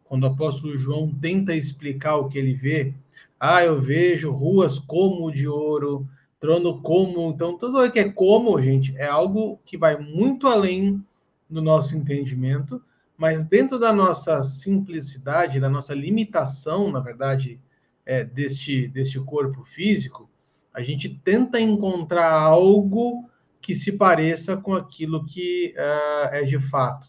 [0.02, 2.94] quando o apóstolo João tenta explicar o que ele vê.
[3.38, 6.08] Ah, eu vejo ruas como de ouro,
[6.44, 7.30] trono como.
[7.30, 11.02] Então, tudo que é como, gente, é algo que vai muito além
[11.48, 12.82] do nosso entendimento,
[13.16, 17.58] mas dentro da nossa simplicidade, da nossa limitação, na verdade,
[18.04, 20.28] é, deste, deste corpo físico,
[20.74, 23.24] a gente tenta encontrar algo
[23.58, 27.08] que se pareça com aquilo que uh, é de fato.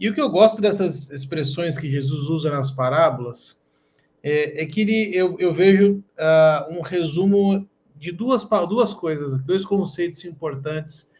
[0.00, 3.62] E o que eu gosto dessas expressões que Jesus usa nas parábolas
[4.20, 7.68] é, é que ele, eu, eu vejo uh, um resumo
[8.04, 11.10] de duas, duas coisas, dois conceitos importantes,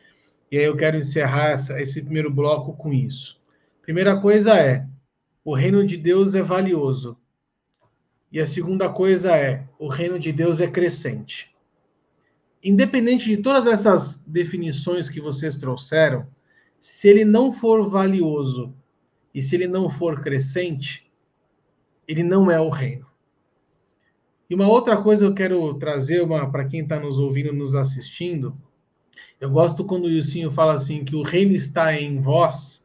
[0.53, 3.41] e aí eu quero encerrar essa, esse primeiro bloco com isso.
[3.81, 4.87] Primeira coisa é:
[5.43, 7.17] o reino de Deus é valioso.
[8.31, 11.55] E a segunda coisa é: o reino de Deus é crescente.
[12.63, 16.27] Independente de todas essas definições que vocês trouxeram,
[16.81, 18.75] se ele não for valioso
[19.35, 21.11] e se ele não for crescente,
[22.07, 23.07] ele não é o reino.
[24.49, 28.57] E uma outra coisa eu quero trazer para quem está nos ouvindo, nos assistindo.
[29.41, 32.85] Eu gosto quando o Ilcinho fala assim que o reino está em vós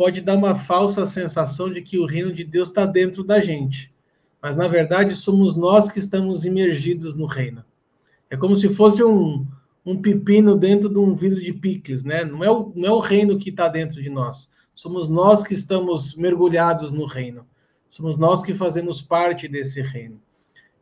[0.00, 3.92] pode dar uma falsa sensação de que o reino de Deus está dentro da gente.
[4.40, 7.62] Mas, na verdade, somos nós que estamos imergidos no reino.
[8.30, 9.46] É como se fosse um,
[9.84, 12.24] um pepino dentro de um vidro de picles, né?
[12.24, 14.50] Não é o, não é o reino que está dentro de nós.
[14.74, 17.44] Somos nós que estamos mergulhados no reino.
[17.90, 20.18] Somos nós que fazemos parte desse reino.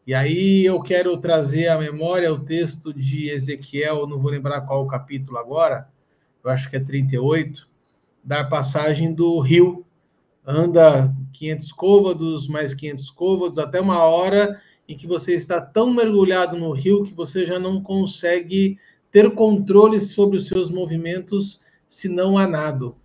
[0.09, 4.83] E aí eu quero trazer à memória o texto de Ezequiel, não vou lembrar qual
[4.83, 5.87] o capítulo agora,
[6.43, 7.69] eu acho que é 38,
[8.25, 9.85] da passagem do rio.
[10.47, 16.57] Anda 500 côvados, mais 500 côvados, até uma hora em que você está tão mergulhado
[16.57, 18.79] no rio que você já não consegue
[19.13, 22.97] ter controle sobre os seus movimentos se não há nado.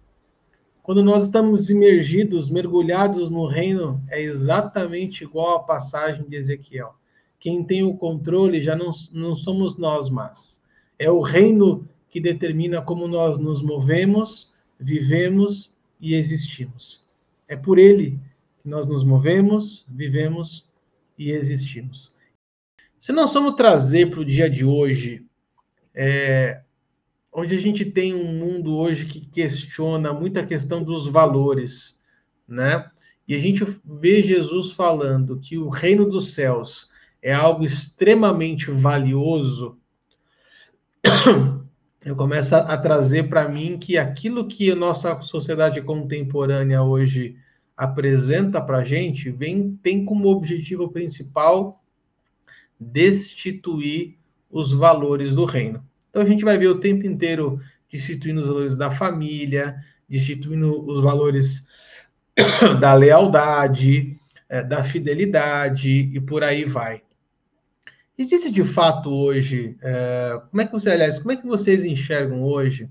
[0.84, 6.94] Quando nós estamos imergidos, mergulhados no reino, é exatamente igual à passagem de Ezequiel.
[7.40, 10.62] Quem tem o controle já não, não somos nós mais.
[11.00, 17.08] É o reino que determina como nós nos movemos, vivemos e existimos.
[17.48, 18.20] É por ele
[18.62, 20.70] que nós nos movemos, vivemos
[21.18, 22.14] e existimos.
[23.00, 25.26] Se nós somos trazer para o dia de hoje,
[25.96, 26.63] é,
[27.34, 32.00] onde a gente tem um mundo hoje que questiona muita questão dos valores,
[32.48, 32.90] né?
[33.28, 36.90] E a gente vê Jesus falando que o reino dos céus
[37.22, 39.78] é algo extremamente valioso,
[42.06, 47.36] eu começo a, trazer para mim que aquilo que a nossa sociedade contemporânea hoje
[47.76, 51.84] apresenta para a gente vem, tem como objetivo principal
[52.80, 54.18] destituir
[54.52, 55.84] os valores do reino.
[56.14, 57.60] Então a gente vai ver o tempo inteiro
[57.92, 59.76] destituindo os valores da família,
[60.08, 61.66] destituindo os valores
[62.80, 64.16] da lealdade,
[64.48, 67.02] eh, da fidelidade e por aí vai.
[68.16, 72.44] Existe de fato hoje, é, como é que você, aliás, como é que vocês enxergam
[72.44, 72.88] hoje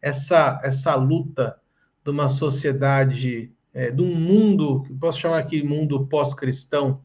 [0.00, 1.58] essa, essa luta
[2.04, 7.02] de uma sociedade, é, de um mundo, posso chamar aqui mundo pós-cristão,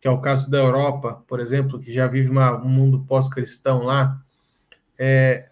[0.00, 3.84] que é o caso da Europa, por exemplo, que já vive uma, um mundo pós-cristão
[3.84, 4.20] lá,
[4.98, 5.48] é,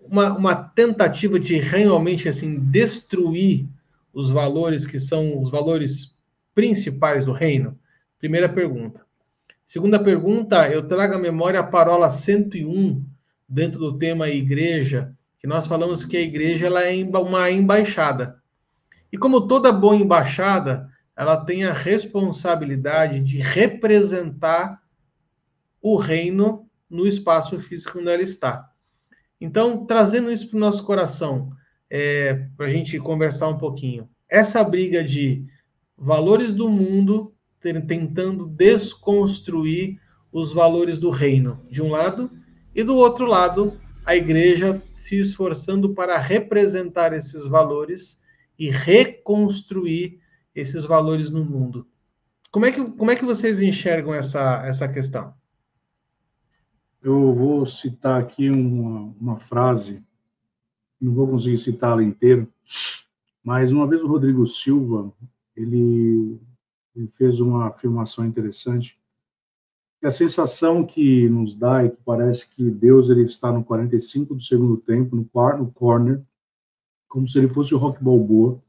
[0.00, 3.66] uma, uma tentativa de realmente assim destruir
[4.12, 6.16] os valores que são os valores
[6.54, 7.78] principais do reino?
[8.18, 9.04] Primeira pergunta.
[9.64, 13.04] Segunda pergunta, eu trago à memória a parola 101
[13.48, 18.40] dentro do tema igreja, que nós falamos que a igreja ela é uma embaixada.
[19.12, 24.80] E como toda boa embaixada, ela tem a responsabilidade de representar
[25.82, 28.69] o reino no espaço físico onde ela está.
[29.40, 31.50] Então, trazendo isso para o nosso coração,
[31.88, 34.08] é, para a gente conversar um pouquinho.
[34.28, 35.44] Essa briga de
[35.96, 39.98] valores do mundo tentando desconstruir
[40.32, 42.30] os valores do reino, de um lado,
[42.74, 48.22] e do outro lado, a igreja se esforçando para representar esses valores
[48.58, 50.20] e reconstruir
[50.54, 51.86] esses valores no mundo.
[52.50, 55.34] Como é que, como é que vocês enxergam essa, essa questão?
[57.02, 60.04] Eu vou citar aqui uma, uma frase,
[61.00, 62.46] não vou conseguir citá-la inteira,
[63.42, 65.12] mas uma vez o Rodrigo Silva,
[65.56, 66.38] ele
[66.94, 68.98] ele fez uma afirmação interessante.
[70.00, 74.34] Que a sensação que nos dá é que parece que Deus ele está no 45
[74.34, 76.22] do segundo tempo, no, no corner,
[77.08, 78.62] como se ele fosse o Rock Balboa,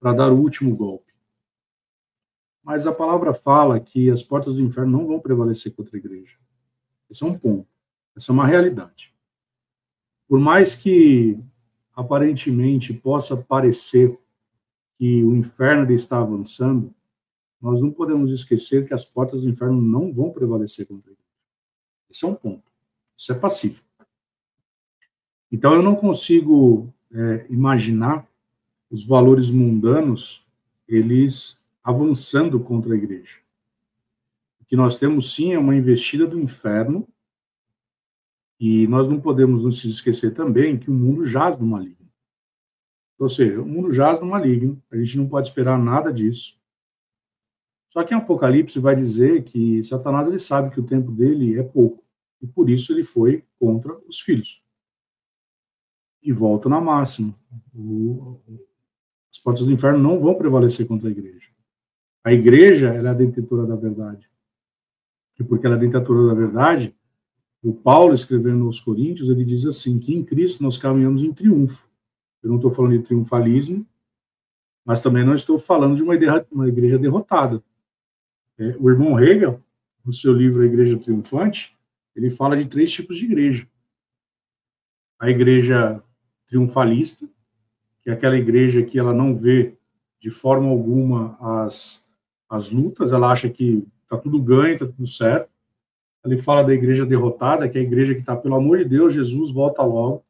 [0.00, 1.12] para dar o último golpe.
[2.62, 6.36] Mas a palavra fala que as portas do inferno não vão prevalecer contra a igreja.
[7.10, 7.66] Esse é um ponto.
[8.16, 9.12] Essa é uma realidade.
[10.28, 11.38] Por mais que
[11.94, 14.18] aparentemente possa parecer
[14.98, 16.94] que o inferno está avançando,
[17.60, 21.18] nós não podemos esquecer que as portas do inferno não vão prevalecer contra ele.
[22.10, 22.70] Esse é um ponto.
[23.16, 23.86] Isso é pacífico.
[25.50, 28.28] Então, eu não consigo é, imaginar
[28.90, 30.46] os valores mundanos
[30.86, 33.38] eles avançando contra a igreja.
[34.68, 37.08] Que nós temos sim é uma investida do inferno
[38.60, 42.08] e nós não podemos nos esquecer também que o mundo jaz no maligno.
[43.18, 46.58] Ou seja, o mundo jaz no maligno, a gente não pode esperar nada disso.
[47.90, 51.62] Só que em Apocalipse vai dizer que Satanás ele sabe que o tempo dele é
[51.62, 52.04] pouco
[52.40, 54.62] e por isso ele foi contra os filhos.
[56.22, 57.34] E volta na máxima.
[57.74, 58.40] O,
[59.32, 61.50] as portas do inferno não vão prevalecer contra a igreja.
[62.22, 64.28] A igreja ela é a detentora da verdade.
[65.38, 66.94] E porque ela é a detentora da verdade,
[67.62, 71.88] o Paulo, escrevendo aos Coríntios, ele diz assim, que em Cristo nós caminhamos em triunfo.
[72.42, 73.86] Eu não estou falando de triunfalismo,
[74.84, 76.14] mas também não estou falando de uma,
[76.50, 77.62] uma igreja derrotada.
[78.56, 79.62] É, o irmão Hegel,
[80.04, 81.76] no seu livro A Igreja Triunfante,
[82.14, 83.68] ele fala de três tipos de igreja.
[85.18, 86.02] A igreja
[86.46, 87.28] triunfalista,
[88.00, 89.76] que é aquela igreja que ela não vê
[90.20, 92.06] de forma alguma as,
[92.48, 95.50] as lutas, ela acha que está tudo ganho, está tudo certo.
[96.24, 99.14] Ele fala da igreja derrotada, que é a igreja que está, pelo amor de Deus,
[99.14, 100.24] Jesus volta logo.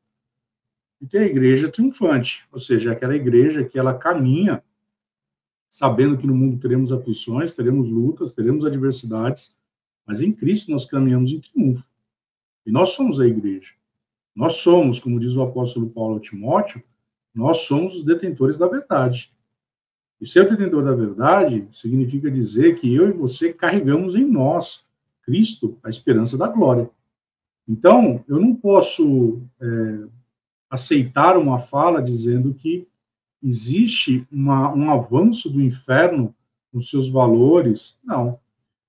[1.00, 4.62] E tem a igreja triunfante, ou seja, aquela igreja que ela caminha
[5.70, 9.56] sabendo que no mundo teremos aflições, teremos lutas, teremos adversidades,
[10.06, 11.88] mas em Cristo nós caminhamos em triunfo.
[12.64, 13.74] E nós somos a igreja.
[14.34, 16.82] Nós somos, como diz o apóstolo Paulo a Timóteo,
[17.34, 19.32] nós somos os detentores da verdade.
[20.20, 24.84] E ser detentor da verdade significa dizer que eu e você carregamos em nós,
[25.22, 26.90] Cristo, a esperança da glória.
[27.68, 29.98] Então, eu não posso é,
[30.70, 32.88] aceitar uma fala dizendo que
[33.42, 36.34] existe uma, um avanço do inferno
[36.72, 37.96] nos seus valores.
[38.02, 38.38] Não.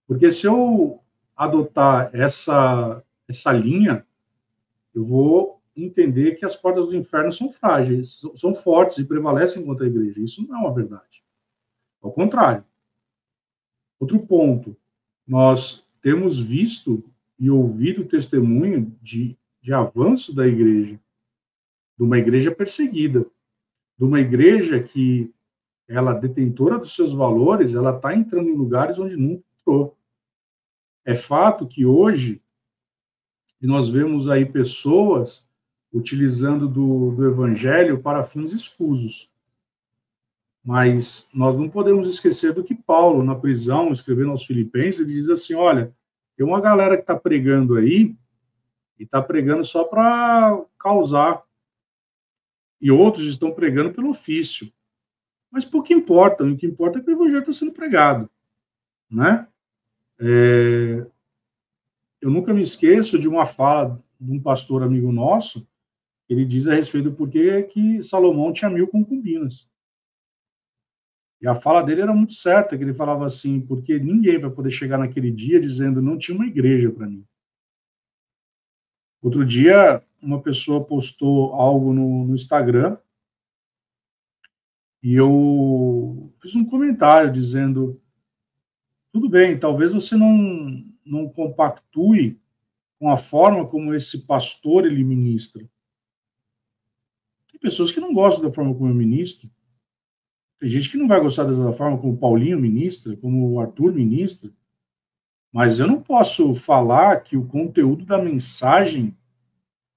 [0.08, 1.00] Porque se eu
[1.36, 4.06] adotar essa, essa linha,
[4.94, 9.86] eu vou entender que as portas do inferno são frágeis, são fortes e prevalecem contra
[9.86, 10.20] a igreja.
[10.20, 11.04] Isso não é uma verdade.
[12.02, 12.64] Ao contrário.
[14.00, 14.76] Outro ponto,
[15.28, 17.04] nós temos visto
[17.38, 21.00] e ouvido testemunho de, de avanço da igreja,
[21.98, 23.26] de uma igreja perseguida,
[23.98, 25.34] de uma igreja que
[25.88, 29.98] ela detentora dos seus valores, ela está entrando em lugares onde nunca entrou.
[31.04, 32.42] É fato que hoje
[33.62, 35.48] nós vemos aí pessoas
[35.92, 39.29] utilizando do, do evangelho para fins escusos.
[40.69, 45.27] Mas nós não podemos esquecer do que Paulo, na prisão, escrevendo aos Filipenses, ele diz
[45.27, 45.91] assim: olha,
[46.38, 48.15] tem uma galera que está pregando aí
[48.99, 51.43] e está pregando só para causar,
[52.79, 54.71] e outros estão pregando pelo ofício.
[55.49, 58.29] Mas pouco importa, o que importa é que o evangelho está sendo pregado,
[59.10, 59.47] né?
[60.19, 61.03] É,
[62.21, 65.67] eu nunca me esqueço de uma fala de um pastor amigo nosso,
[66.29, 69.67] ele diz a respeito do porquê que Salomão tinha mil concubinas.
[71.41, 74.71] E a fala dele era muito certa, que ele falava assim, porque ninguém vai poder
[74.71, 77.25] chegar naquele dia dizendo não tinha uma igreja para mim.
[79.21, 82.97] Outro dia, uma pessoa postou algo no, no Instagram
[85.02, 88.02] e eu fiz um comentário dizendo
[89.12, 92.39] tudo bem, talvez você não, não compactue
[92.99, 95.67] com a forma como esse pastor ele ministra.
[97.49, 99.49] Tem pessoas que não gostam da forma como eu ministro.
[100.60, 103.93] Tem gente que não vai gostar da forma como o Paulinho ministra, como o Arthur
[103.93, 104.52] ministra.
[105.52, 109.17] Mas eu não posso falar que o conteúdo da mensagem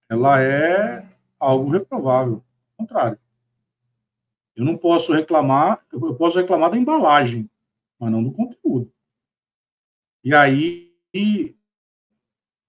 [0.08, 1.06] ela é
[1.38, 2.44] algo reprovável.
[2.78, 3.18] Ao contrário.
[4.54, 7.48] Eu não posso reclamar, eu posso reclamar da embalagem,
[7.98, 8.92] mas não do conteúdo.
[10.22, 10.94] E aí,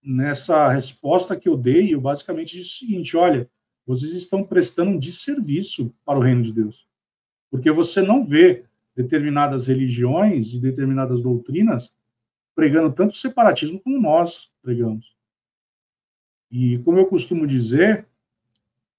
[0.02, 3.50] nessa resposta que eu dei, eu basicamente disse o seguinte: olha,
[3.86, 6.88] vocês estão prestando um desserviço para o reino de Deus.
[7.54, 11.94] Porque você não vê determinadas religiões e determinadas doutrinas
[12.56, 15.16] pregando tanto separatismo como nós pregamos.
[16.50, 18.08] E como eu costumo dizer,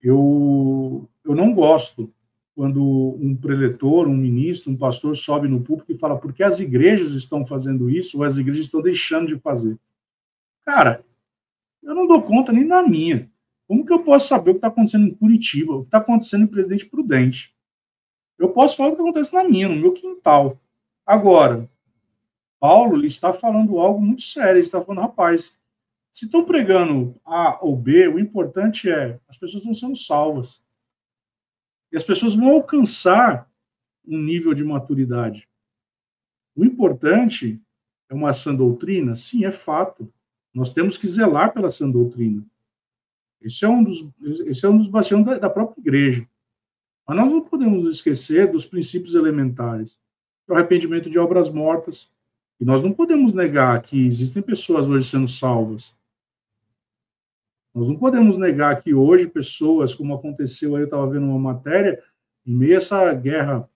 [0.00, 2.14] eu, eu não gosto
[2.54, 6.60] quando um preletor, um ministro, um pastor sobe no púlpito e fala por que as
[6.60, 9.76] igrejas estão fazendo isso ou as igrejas estão deixando de fazer.
[10.64, 11.04] Cara,
[11.82, 13.28] eu não dou conta nem na minha.
[13.66, 16.44] Como que eu posso saber o que está acontecendo em Curitiba, o que está acontecendo
[16.44, 17.52] em Presidente Prudente?
[18.38, 20.58] Eu posso falar o que acontece na minha, no meu quintal.
[21.06, 21.68] Agora,
[22.58, 24.58] Paulo ele está falando algo muito sério.
[24.58, 25.56] Ele está falando, rapaz,
[26.10, 30.62] Se estão pregando A ou B, o importante é as pessoas estão sendo salvas.
[31.90, 33.50] E as pessoas vão alcançar
[34.06, 35.48] um nível de maturidade.
[36.56, 37.60] O importante
[38.08, 39.16] é uma sã doutrina?
[39.16, 40.12] Sim, é fato.
[40.52, 42.44] Nós temos que zelar pela sã doutrina.
[43.40, 44.10] Esse é um dos,
[44.46, 46.26] esse é um dos bastiões da, da própria igreja.
[47.06, 49.98] Mas nós não podemos esquecer dos princípios elementares.
[50.48, 52.10] O arrependimento de obras mortas.
[52.60, 55.94] E nós não podemos negar que existem pessoas hoje sendo salvas.
[57.74, 62.02] Nós não podemos negar que hoje pessoas, como aconteceu aí, eu estava vendo uma matéria,
[62.46, 63.68] em meio a essa guerra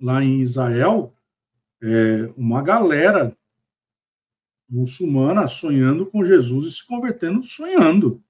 [0.00, 1.14] lá em Israel,
[1.82, 3.36] é, uma galera
[4.68, 8.22] muçulmana sonhando com Jesus e se convertendo sonhando.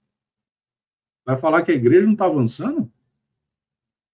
[1.25, 2.93] Vai falar que a igreja não está avançando?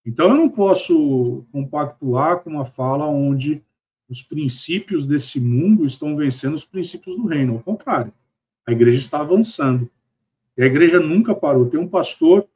[0.05, 3.62] Então eu não posso compactuar com uma fala onde
[4.09, 7.55] os princípios desse mundo estão vencendo os princípios do reino.
[7.55, 8.12] Ao contrário,
[8.66, 9.88] a igreja está avançando.
[10.57, 11.68] E a igreja nunca parou.
[11.68, 12.46] Tem um pastor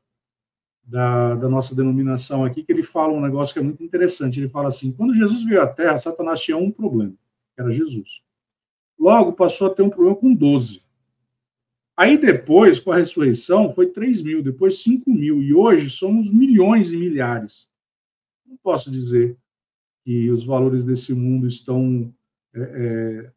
[0.83, 4.39] da, da, nossa denominação aqui que ele fala um negócio que é muito interessante.
[4.39, 7.15] Ele fala assim: quando Jesus veio à Terra, Satanás tinha um problema,
[7.55, 8.23] que era Jesus.
[8.99, 10.84] Logo passou a ter um problema com 12.
[11.97, 16.93] Aí depois, com a ressurreição, foi 3 mil, depois 5 mil, e hoje somos milhões
[16.93, 17.69] e milhares.
[18.45, 19.37] Não posso dizer
[20.05, 22.13] que os valores desse mundo estão
[22.53, 23.33] é, é,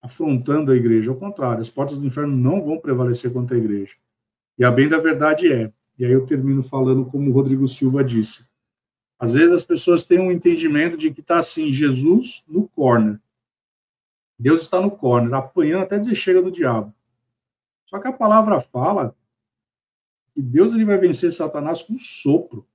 [0.00, 1.10] afrontando a igreja.
[1.10, 3.94] Ao contrário, as portas do inferno não vão prevalecer contra a igreja.
[4.56, 8.02] E a bem da verdade é, e aí eu termino falando como o Rodrigo Silva
[8.02, 8.48] disse,
[9.18, 13.20] às vezes as pessoas têm um entendimento de que está assim, Jesus no corner.
[14.38, 16.92] Deus está no corner, apanhando até dizer chega do diabo.
[17.94, 19.16] Só que a palavra fala
[20.34, 22.66] que Deus ele vai vencer Satanás com sopro.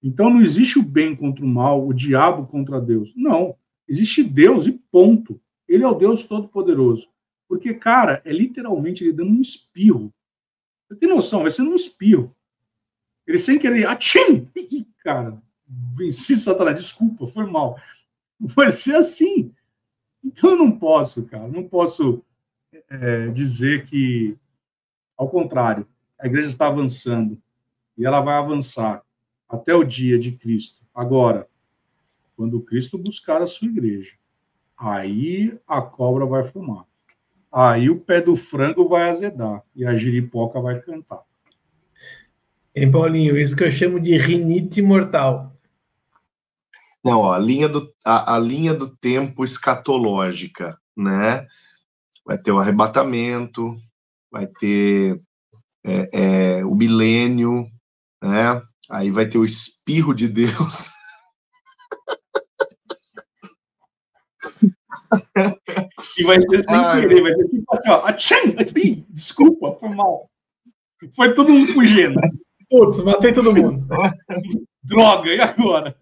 [0.00, 3.12] Então não existe o bem contra o mal, o diabo contra Deus.
[3.16, 3.56] Não.
[3.88, 5.40] Existe Deus e ponto.
[5.66, 7.08] Ele é o Deus Todo-Poderoso.
[7.48, 10.14] Porque, cara, é literalmente ele dando um espirro.
[10.86, 11.42] Você tem noção?
[11.42, 12.32] Vai sendo um espirro.
[13.26, 14.48] Ele sem querer, atchim!
[14.54, 15.42] Ih, cara,
[15.96, 16.78] venci Satanás.
[16.78, 17.76] Desculpa, foi mal.
[18.38, 19.52] Vai ser assim.
[20.22, 22.24] Então eu não posso, cara, não posso
[22.90, 24.36] é, dizer que,
[25.16, 25.86] ao contrário,
[26.18, 27.40] a igreja está avançando
[27.96, 29.02] e ela vai avançar
[29.48, 30.84] até o dia de Cristo.
[30.94, 31.48] Agora,
[32.36, 34.14] quando Cristo buscar a sua igreja,
[34.76, 36.84] aí a cobra vai fumar.
[37.52, 41.22] Aí o pé do frango vai azedar e a giripoca vai cantar.
[42.74, 43.36] Hein, Paulinho?
[43.36, 45.52] Isso que eu chamo de rinite mortal.
[47.04, 51.46] Não, ó, a linha do, a, a linha do tempo escatológica, né?
[52.30, 53.76] Vai ter o arrebatamento,
[54.30, 55.20] vai ter
[55.84, 57.66] é, é, o milênio,
[58.22, 58.62] né?
[58.88, 60.92] Aí vai ter o espirro de Deus.
[66.16, 68.54] E vai ser sem Ai, querer, vai ser tipo assim, ó, atchim,
[69.08, 70.30] desculpa, foi mal.
[71.16, 72.20] Foi todo mundo fugindo.
[72.68, 73.88] Putz, matei todo mundo.
[74.84, 75.96] Droga, e agora?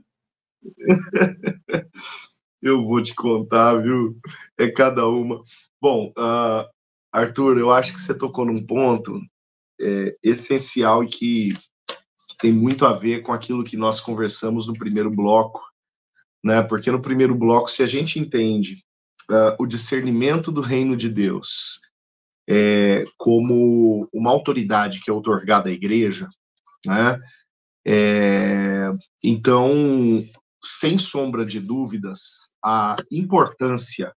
[2.61, 4.19] Eu vou te contar, viu?
[4.59, 5.43] É cada uma.
[5.81, 6.69] Bom, uh,
[7.13, 9.21] Arthur, eu acho que você tocou num ponto
[9.81, 14.75] é, essencial e que, que, tem muito a ver com aquilo que nós conversamos no
[14.75, 15.61] primeiro bloco,
[16.45, 16.63] né?
[16.63, 18.85] Porque no primeiro bloco, se a gente entende
[19.31, 21.81] uh, o discernimento do reino de Deus
[22.49, 26.29] é, como uma autoridade que é otorgada à igreja,
[26.85, 27.19] né?
[27.87, 28.91] É,
[29.23, 29.73] então,
[30.63, 34.13] sem sombra de dúvidas, a importância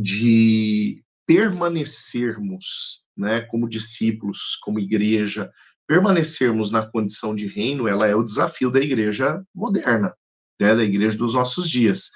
[0.00, 5.50] de permanecermos, né, como discípulos, como igreja,
[5.86, 10.14] permanecermos na condição de reino, ela é o desafio da igreja moderna,
[10.60, 12.10] né, da igreja dos nossos dias.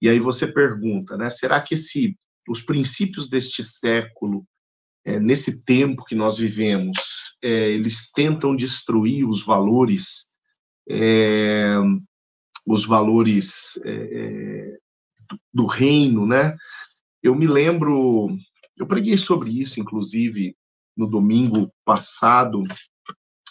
[0.00, 2.16] E aí você pergunta, né, será que esse,
[2.48, 4.46] os princípios deste século,
[5.04, 10.30] é, nesse tempo que nós vivemos, é, eles tentam destruir os valores,
[10.88, 11.74] é,
[12.66, 13.78] os valores
[15.52, 16.56] do reino, né?
[17.22, 18.28] Eu me lembro,
[18.78, 20.56] eu preguei sobre isso, inclusive,
[20.96, 22.62] no domingo passado,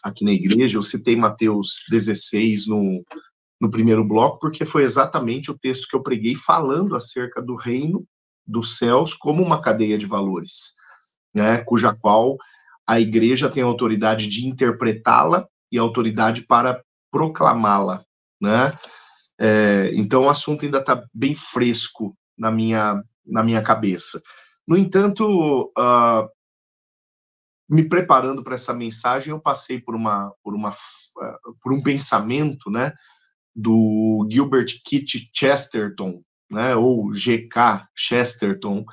[0.03, 0.77] aqui na igreja.
[0.77, 3.03] Eu citei Mateus 16 no,
[3.59, 8.05] no primeiro bloco, porque foi exatamente o texto que eu preguei falando acerca do reino
[8.45, 10.73] dos céus como uma cadeia de valores,
[11.33, 12.35] né, cuja qual
[12.87, 18.03] a igreja tem autoridade de interpretá-la e autoridade para proclamá-la,
[18.41, 18.73] né?
[19.39, 24.21] É, então o assunto ainda está bem fresco na minha na minha cabeça.
[24.67, 26.29] No entanto, uh,
[27.69, 32.69] me preparando para essa mensagem, eu passei por uma, por uma, uh, por um pensamento,
[32.69, 32.93] né,
[33.55, 37.87] do Gilbert Keith Chesterton, né, ou G.K.
[37.95, 38.85] Chesterton,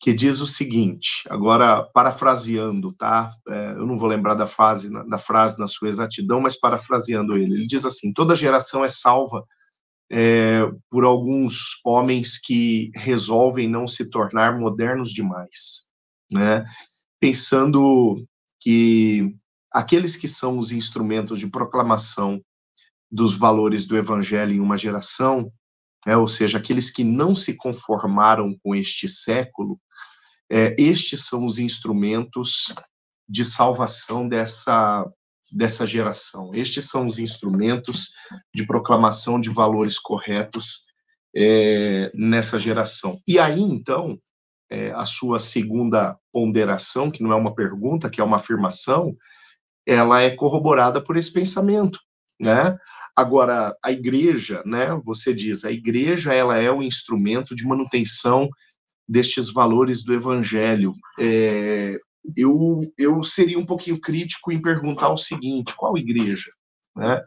[0.00, 3.32] que diz o seguinte, agora parafraseando, tá?
[3.48, 7.54] É, eu não vou lembrar da frase, da frase na sua exatidão, mas parafraseando ele,
[7.54, 9.44] ele diz assim: toda geração é salva
[10.10, 15.88] é, por alguns homens que resolvem não se tornar modernos demais,
[16.30, 16.64] né?
[17.20, 18.24] Pensando
[18.60, 19.34] que
[19.72, 22.42] aqueles que são os instrumentos de proclamação
[23.10, 25.52] dos valores do evangelho em uma geração,
[26.06, 29.80] é, ou seja, aqueles que não se conformaram com este século,
[30.50, 32.72] é, estes são os instrumentos
[33.28, 35.04] de salvação dessa,
[35.52, 36.54] dessa geração.
[36.54, 38.10] Estes são os instrumentos
[38.54, 40.86] de proclamação de valores corretos
[41.34, 43.18] é, nessa geração.
[43.26, 44.18] E aí, então,
[44.70, 49.16] é, a sua segunda ponderação, que não é uma pergunta, que é uma afirmação,
[49.86, 51.98] ela é corroborada por esse pensamento,
[52.38, 52.76] né?
[53.16, 58.48] Agora, a igreja, né, você diz, a igreja ela é um instrumento de manutenção
[59.08, 60.94] destes valores do evangelho.
[61.18, 61.98] É,
[62.36, 66.50] eu, eu seria um pouquinho crítico em perguntar o seguinte, qual igreja?
[66.96, 67.22] Né?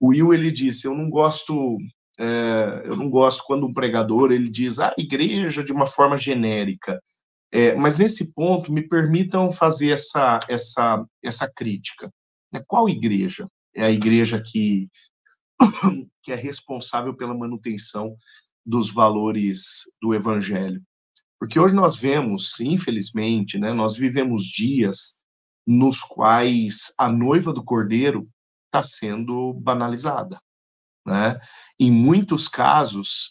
[0.00, 1.78] O Will, ele disse, eu não gosto,
[2.18, 7.00] é, eu não gosto quando um pregador, ele diz, ah, igreja de uma forma genérica.
[7.52, 12.10] É, mas nesse ponto, me permitam fazer essa, essa, essa crítica.
[12.52, 12.62] Né?
[12.66, 13.48] Qual igreja?
[13.74, 14.88] É a igreja que
[16.22, 18.16] que é responsável pela manutenção
[18.64, 20.82] dos valores do evangelho.
[21.40, 25.22] Porque hoje nós vemos, infelizmente, né, nós vivemos dias
[25.66, 28.28] nos quais a noiva do cordeiro
[28.66, 30.38] está sendo banalizada.
[31.06, 31.40] Né?
[31.80, 33.30] Em muitos casos,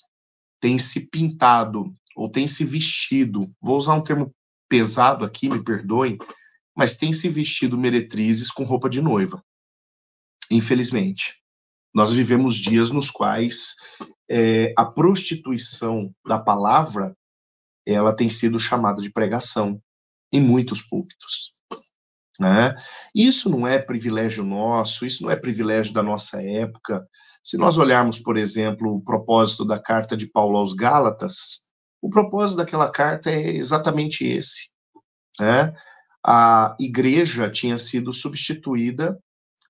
[0.59, 4.33] tem se pintado ou tem se vestido, vou usar um termo
[4.67, 6.17] pesado aqui, me perdoem,
[6.75, 9.43] mas tem se vestido meretrizes com roupa de noiva.
[10.49, 11.35] Infelizmente.
[11.95, 13.75] Nós vivemos dias nos quais
[14.29, 17.15] é, a prostituição da palavra
[17.93, 19.81] ela tem sido chamada de pregação
[20.31, 21.59] em muitos púlpitos.
[22.39, 22.75] Né?
[23.13, 27.05] Isso não é privilégio nosso, isso não é privilégio da nossa época.
[27.43, 31.69] Se nós olharmos, por exemplo, o propósito da carta de Paulo aos Gálatas,
[32.01, 34.69] o propósito daquela carta é exatamente esse.
[35.39, 35.73] Né?
[36.25, 39.17] A igreja tinha sido substituída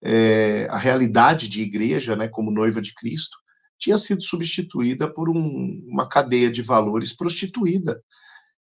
[0.01, 3.38] é, a realidade de igreja, né, como noiva de Cristo,
[3.80, 8.02] tinha sido substituída por um, uma cadeia de valores prostituída.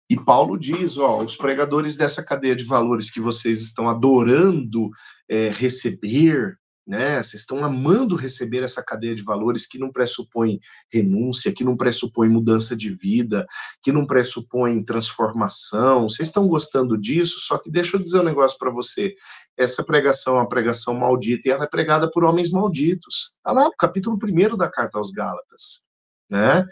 [0.09, 4.89] E Paulo diz: ó, os pregadores dessa cadeia de valores que vocês estão adorando
[5.27, 7.21] é, receber, né?
[7.21, 10.59] Vocês estão amando receber essa cadeia de valores que não pressupõe
[10.91, 13.47] renúncia, que não pressupõe mudança de vida,
[13.81, 16.03] que não pressupõe transformação.
[16.07, 17.39] Vocês estão gostando disso?
[17.39, 19.15] Só que deixa eu dizer um negócio para você.
[19.57, 23.35] Essa pregação é uma pregação maldita e ela é pregada por homens malditos.
[23.37, 25.87] Está lá no capítulo 1 da carta aos Gálatas,
[26.29, 26.67] né?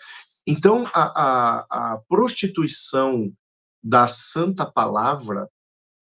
[0.45, 3.32] Então, a, a, a prostituição
[3.82, 5.49] da santa palavra,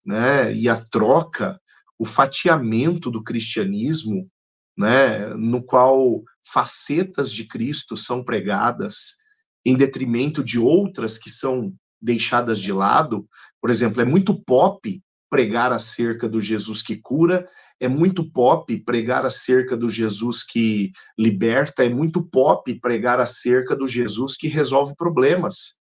[0.04, 1.60] né, e a troca
[1.98, 4.28] o fatiamento do cristianismo,
[4.76, 9.16] né, no qual facetas de Cristo são pregadas
[9.64, 13.28] em detrimento de outras que são deixadas de lado.
[13.60, 17.48] Por exemplo, é muito pop pregar acerca do Jesus que cura,
[17.80, 23.86] é muito pop pregar acerca do Jesus que liberta, é muito pop pregar acerca do
[23.86, 25.80] Jesus que resolve problemas.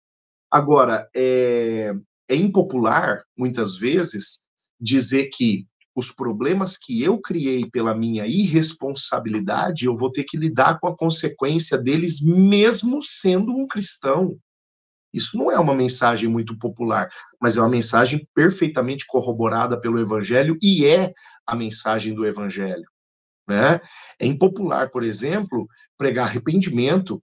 [0.49, 1.93] Agora, é,
[2.29, 4.41] é impopular, muitas vezes,
[4.79, 10.79] dizer que os problemas que eu criei pela minha irresponsabilidade, eu vou ter que lidar
[10.79, 14.37] com a consequência deles, mesmo sendo um cristão.
[15.13, 20.57] Isso não é uma mensagem muito popular, mas é uma mensagem perfeitamente corroborada pelo Evangelho
[20.61, 21.13] e é
[21.45, 22.85] a mensagem do Evangelho.
[23.47, 23.81] Né?
[24.17, 25.67] É impopular, por exemplo,
[25.97, 27.21] pregar arrependimento.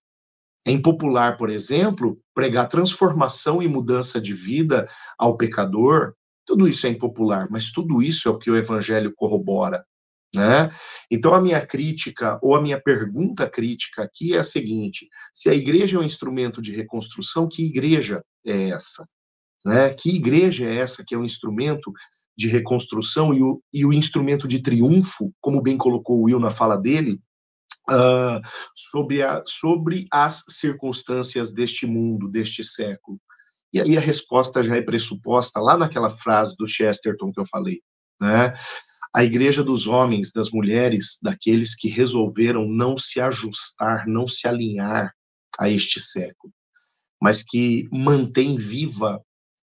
[0.67, 6.13] É impopular, por exemplo, pregar transformação e mudança de vida ao pecador.
[6.49, 9.85] Tudo isso é impopular, mas tudo isso é o que o evangelho corrobora.
[10.35, 10.71] Né?
[11.11, 15.55] Então, a minha crítica, ou a minha pergunta crítica aqui é a seguinte: se a
[15.55, 19.07] igreja é um instrumento de reconstrução, que igreja é essa?
[19.63, 19.91] Né?
[19.93, 21.93] Que igreja é essa que é um instrumento
[22.35, 26.51] de reconstrução e o, e o instrumento de triunfo, como bem colocou o Will na
[26.51, 27.21] fala dele,
[27.91, 28.41] uh,
[28.75, 33.21] sobre, a, sobre as circunstâncias deste mundo, deste século?
[33.73, 37.81] E aí a resposta já é pressuposta lá naquela frase do Chesterton que eu falei,
[38.21, 38.55] né?
[39.15, 45.15] A igreja dos homens, das mulheres, daqueles que resolveram não se ajustar, não se alinhar
[45.59, 46.53] a este século,
[47.21, 49.21] mas que mantém viva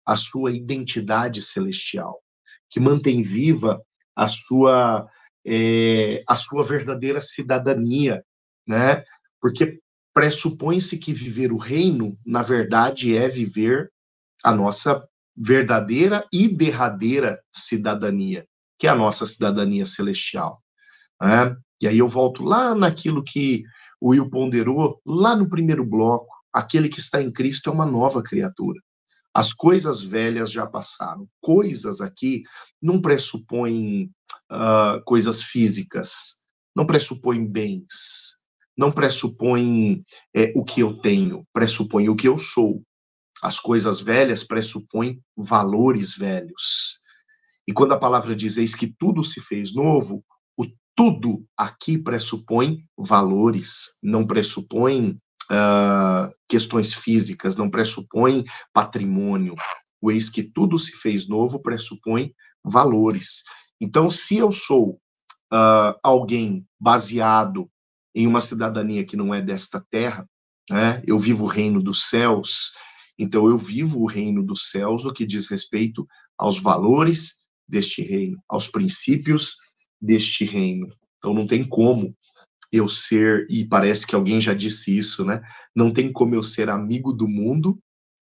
[0.06, 2.22] a sua identidade celestial,
[2.70, 3.82] que mantém viva
[4.16, 5.08] a sua
[5.46, 8.24] é, a sua verdadeira cidadania,
[8.68, 9.04] né?
[9.42, 9.80] Porque
[10.14, 13.92] pressupõe-se que viver o reino, na verdade, é viver
[14.44, 18.46] a nossa verdadeira e derradeira cidadania,
[18.78, 20.62] que é a nossa cidadania celestial.
[21.22, 21.56] Né?
[21.82, 23.64] E aí eu volto lá naquilo que
[24.00, 28.22] o Will ponderou, lá no primeiro bloco, aquele que está em Cristo é uma nova
[28.22, 28.80] criatura.
[29.34, 31.28] As coisas velhas já passaram.
[31.42, 32.44] Coisas aqui
[32.82, 34.12] não pressupõem
[34.52, 36.44] uh, coisas físicas,
[36.76, 38.44] não pressupõem bens,
[38.78, 40.04] não pressupõem
[40.36, 42.84] é, o que eu tenho, pressupõe o que eu sou.
[43.44, 47.02] As coisas velhas pressupõem valores velhos.
[47.68, 50.24] E quando a palavra diz eis que tudo se fez novo,
[50.58, 50.66] o
[50.96, 55.20] tudo aqui pressupõe valores, não pressupõe
[55.52, 59.56] uh, questões físicas, não pressupõe patrimônio.
[60.02, 62.34] O eis que tudo se fez novo pressupõe
[62.64, 63.44] valores.
[63.80, 65.02] Então, se eu sou
[65.54, 67.70] uh, alguém baseado
[68.16, 70.26] em uma cidadania que não é desta terra,
[70.70, 71.02] né?
[71.06, 72.72] eu vivo o reino dos céus,
[73.18, 76.08] então eu vivo o reino dos céus no que diz respeito
[76.38, 79.56] aos valores deste reino, aos princípios
[80.02, 80.88] deste reino.
[81.18, 82.16] Então não tem como
[82.72, 85.42] eu ser, e parece que alguém já disse isso, né?
[85.76, 87.80] Não tem como eu ser amigo do mundo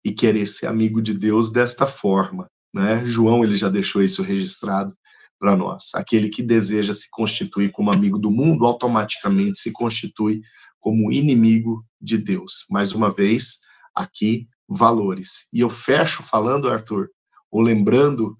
[0.05, 3.05] e querer ser amigo de Deus desta forma, né?
[3.05, 4.97] João ele já deixou isso registrado
[5.39, 5.95] para nós.
[5.95, 10.41] Aquele que deseja se constituir como amigo do mundo automaticamente se constitui
[10.80, 12.64] como inimigo de Deus.
[12.70, 13.59] Mais uma vez,
[13.95, 15.49] aqui valores.
[15.53, 17.09] E eu fecho falando, Arthur,
[17.51, 18.37] ou lembrando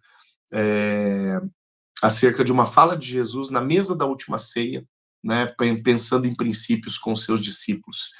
[0.53, 1.41] é,
[2.03, 4.85] acerca de uma fala de Jesus na mesa da última ceia,
[5.23, 5.47] né,
[5.83, 8.11] pensando em princípios com seus discípulos.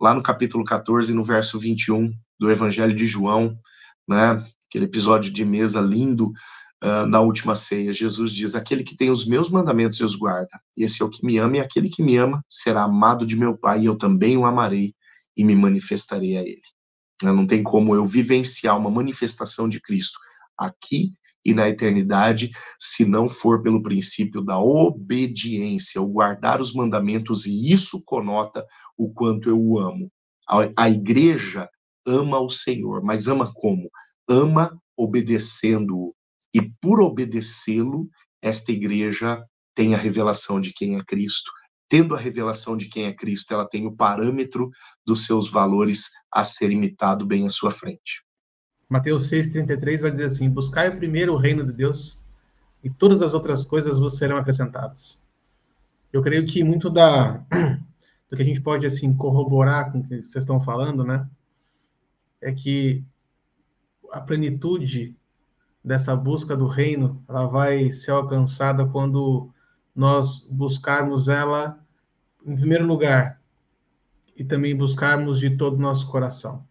[0.00, 3.58] Lá no capítulo 14, no verso 21 do Evangelho de João,
[4.08, 6.32] né, aquele episódio de mesa lindo
[6.82, 10.60] uh, na última ceia, Jesus diz: Aquele que tem os meus mandamentos e os guarda,
[10.76, 13.56] esse é o que me ama, e aquele que me ama será amado de meu
[13.56, 14.94] Pai, e eu também o amarei
[15.36, 16.73] e me manifestarei a ele.
[17.22, 20.18] Não tem como eu vivenciar uma manifestação de Cristo
[20.56, 21.12] aqui
[21.44, 27.70] e na eternidade, se não for pelo princípio da obediência, o guardar os mandamentos, e
[27.70, 28.64] isso conota
[28.96, 30.10] o quanto eu o amo.
[30.48, 31.68] A, a igreja
[32.06, 33.90] ama o Senhor, mas ama como?
[34.28, 36.14] Ama obedecendo-o.
[36.54, 38.08] E por obedecê-lo,
[38.40, 39.42] esta igreja
[39.74, 41.50] tem a revelação de quem é Cristo.
[41.88, 44.70] Tendo a revelação de quem é Cristo, ela tem o parâmetro
[45.04, 48.24] dos seus valores a ser imitado bem à sua frente.
[48.88, 52.22] Mateus 6,33 vai dizer assim: Buscai primeiro o reino de Deus
[52.82, 55.22] e todas as outras coisas vos serão acrescentadas.
[56.12, 57.44] Eu creio que muito da,
[58.30, 61.28] do que a gente pode assim corroborar com o que vocês estão falando, né?
[62.40, 63.02] É que
[64.12, 65.16] a plenitude
[65.82, 69.50] dessa busca do reino, ela vai ser alcançada quando
[69.94, 71.78] nós buscarmos ela
[72.44, 73.40] em primeiro lugar
[74.36, 76.66] e também buscarmos de todo o nosso coração.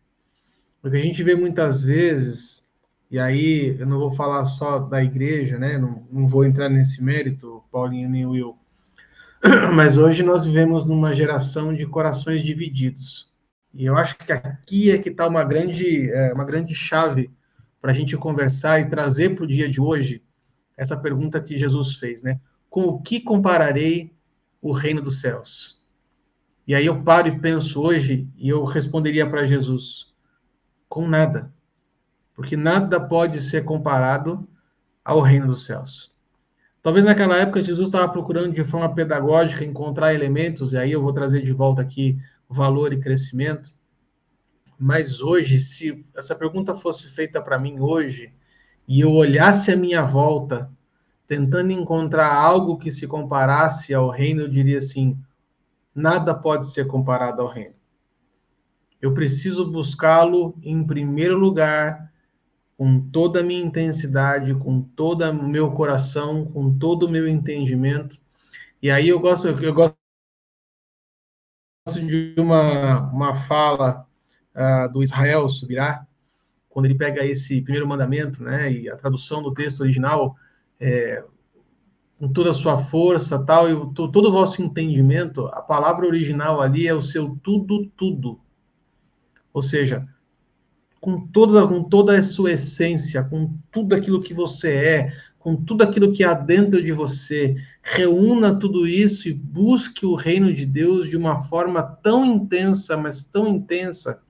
[0.82, 2.68] Porque a gente vê muitas vezes,
[3.10, 5.78] e aí eu não vou falar só da igreja, né?
[5.78, 8.58] Não, não vou entrar nesse mérito, Paulinho nem Will.
[9.74, 13.32] Mas hoje nós vivemos numa geração de corações divididos.
[13.74, 17.32] E eu acho que aqui é que está uma grande, é, uma grande chave
[17.82, 20.22] para a gente conversar e trazer para o dia de hoje
[20.78, 22.40] essa pergunta que Jesus fez, né?
[22.74, 24.12] Com o que compararei
[24.60, 25.80] o reino dos céus?
[26.66, 30.12] E aí eu paro e penso hoje e eu responderia para Jesus:
[30.90, 31.54] com nada.
[32.34, 34.50] Porque nada pode ser comparado
[35.06, 36.16] ao reino dos céus.
[36.82, 41.14] Talvez naquela época Jesus estava procurando de forma pedagógica encontrar elementos, e aí eu vou
[41.14, 42.20] trazer de volta aqui
[42.50, 43.72] valor e crescimento.
[44.80, 48.34] Mas hoje, se essa pergunta fosse feita para mim hoje,
[48.88, 50.74] e eu olhasse a minha volta,
[51.28, 55.18] tentando encontrar algo que se comparasse ao reino, eu diria assim:
[55.94, 57.76] nada pode ser comparado ao reino
[59.04, 62.10] eu preciso buscá-lo em primeiro lugar,
[62.78, 68.18] com toda a minha intensidade, com todo o meu coração, com todo o meu entendimento.
[68.82, 69.98] E aí eu gosto, eu gosto
[72.08, 74.08] de uma, uma fala
[74.56, 76.08] uh, do Israel Subirá,
[76.70, 80.38] quando ele pega esse primeiro mandamento, né, e a tradução do texto original,
[80.80, 81.24] é,
[82.20, 86.88] com toda a sua força, tal, e todo o vosso entendimento, a palavra original ali
[86.88, 88.40] é o seu tudo, tudo.
[89.54, 90.08] Ou seja,
[91.02, 95.14] com toda, com toda a sua essência, com tudo aquilo que você é,
[95.44, 100.54] com tudo aquilo que há dentro de você, reúna tudo isso e busque o reino
[100.54, 104.24] de Deus de uma forma tão intensa, mas tão intensa,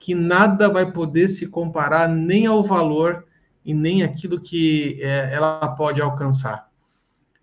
[0.00, 3.24] que nada vai poder se comparar nem ao valor
[3.64, 6.70] e nem aquilo que é, ela pode alcançar.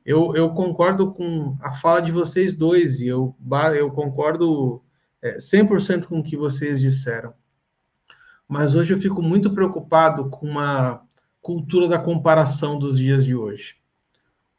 [0.05, 3.35] Eu, eu, concordo com a fala de vocês dois, e eu,
[3.75, 4.81] eu concordo
[5.21, 7.33] é, 100% com o que vocês disseram.
[8.47, 11.01] mas hoje eu fico muito preocupado com uma
[11.41, 13.75] cultura da comparação dos dias de hoje.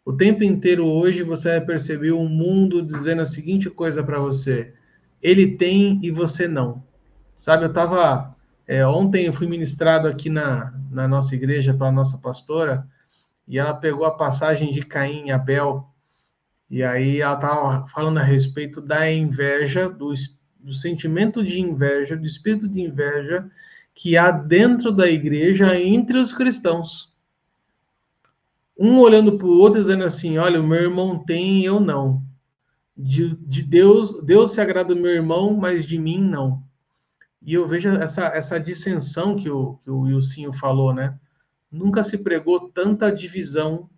[0.04, 4.72] O tempo inteiro hoje você vai perceber um mundo dizendo a seguinte coisa para você:
[5.22, 6.82] ele tem e você não.
[7.36, 8.34] Sabe, eu estava.
[8.66, 12.86] É, ontem eu fui ministrado aqui na, na nossa igreja para a nossa pastora,
[13.47, 15.89] e ela pegou a passagem de Caim e Abel,
[16.70, 20.12] e aí ela estava falando a respeito da inveja, do,
[20.61, 23.51] do sentimento de inveja, do espírito de inveja
[23.95, 27.09] que há dentro da igreja entre os cristãos
[28.78, 32.22] um olhando para o outro dizendo assim: olha, o meu irmão tem, eu não.
[32.97, 36.62] De, de Deus, Deus se agrada do meu irmão, mas de mim não.
[37.41, 41.18] E eu vejo essa, essa dissensão que o, que o Wilsinho falou, né?
[41.70, 43.89] Nunca se pregou tanta divisão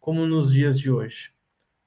[0.00, 1.32] como nos dias de hoje.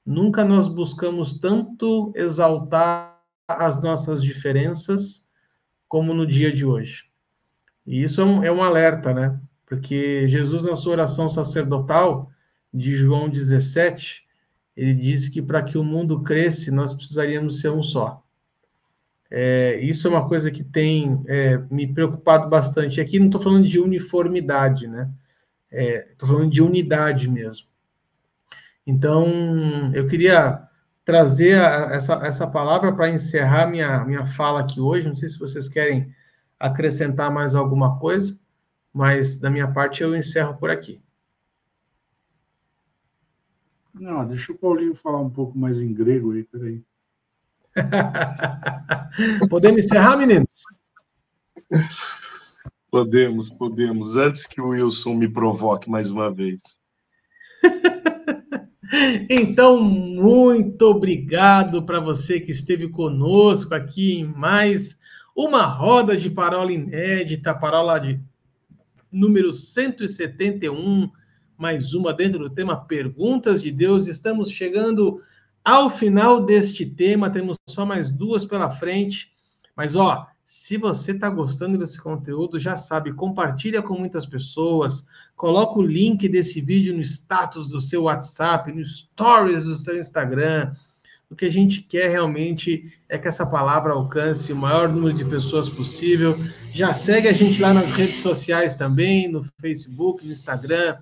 [0.04, 5.28] Nunca nós buscamos tanto exaltar as nossas diferenças
[5.88, 7.04] como no dia de hoje.
[7.86, 9.40] E isso é um, é um alerta, né?
[9.66, 12.30] Porque Jesus, na sua oração sacerdotal,
[12.72, 14.24] de João 17,
[14.76, 18.24] ele diz que para que o mundo cresça, nós precisaríamos ser um só.
[19.30, 23.00] É, isso é uma coisa que tem é, me preocupado bastante.
[23.00, 25.08] Aqui não estou falando de uniformidade, né?
[25.70, 27.68] Estou é, falando de unidade mesmo.
[28.84, 29.24] Então,
[29.94, 30.68] eu queria
[31.04, 35.06] trazer a, essa, essa palavra para encerrar minha, minha fala aqui hoje.
[35.06, 36.12] Não sei se vocês querem
[36.58, 38.38] acrescentar mais alguma coisa,
[38.92, 41.00] mas da minha parte eu encerro por aqui.
[43.94, 46.82] Não, deixa o Paulinho falar um pouco mais em grego aí, peraí.
[49.48, 50.62] Podemos encerrar, meninos?
[52.90, 54.16] Podemos, podemos.
[54.16, 56.60] Antes que o Wilson me provoque mais uma vez.
[59.30, 64.98] então, muito obrigado para você que esteve conosco aqui em mais
[65.36, 68.20] uma roda de parola inédita, parola de
[69.12, 71.10] número 171
[71.56, 74.06] mais uma dentro do tema Perguntas de Deus.
[74.06, 75.20] Estamos chegando
[75.64, 79.30] ao final deste tema, temos só mais duas pela frente.
[79.76, 85.06] Mas ó, se você está gostando desse conteúdo, já sabe, compartilha com muitas pessoas,
[85.36, 90.72] coloca o link desse vídeo no status do seu WhatsApp, no stories do seu Instagram.
[91.30, 95.24] O que a gente quer realmente é que essa palavra alcance o maior número de
[95.24, 96.36] pessoas possível.
[96.72, 100.98] Já segue a gente lá nas redes sociais também, no Facebook, no Instagram,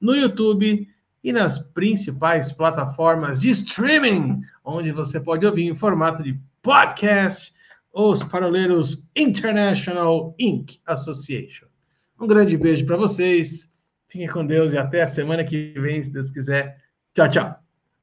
[0.00, 0.88] no YouTube
[1.26, 7.52] e nas principais plataformas de streaming, onde você pode ouvir em formato de podcast
[7.92, 10.78] os Paroleiros International Inc.
[10.86, 11.66] Association.
[12.20, 13.72] Um grande beijo para vocês,
[14.06, 16.80] fiquem com Deus e até a semana que vem, se Deus quiser.
[17.12, 17.65] Tchau, tchau.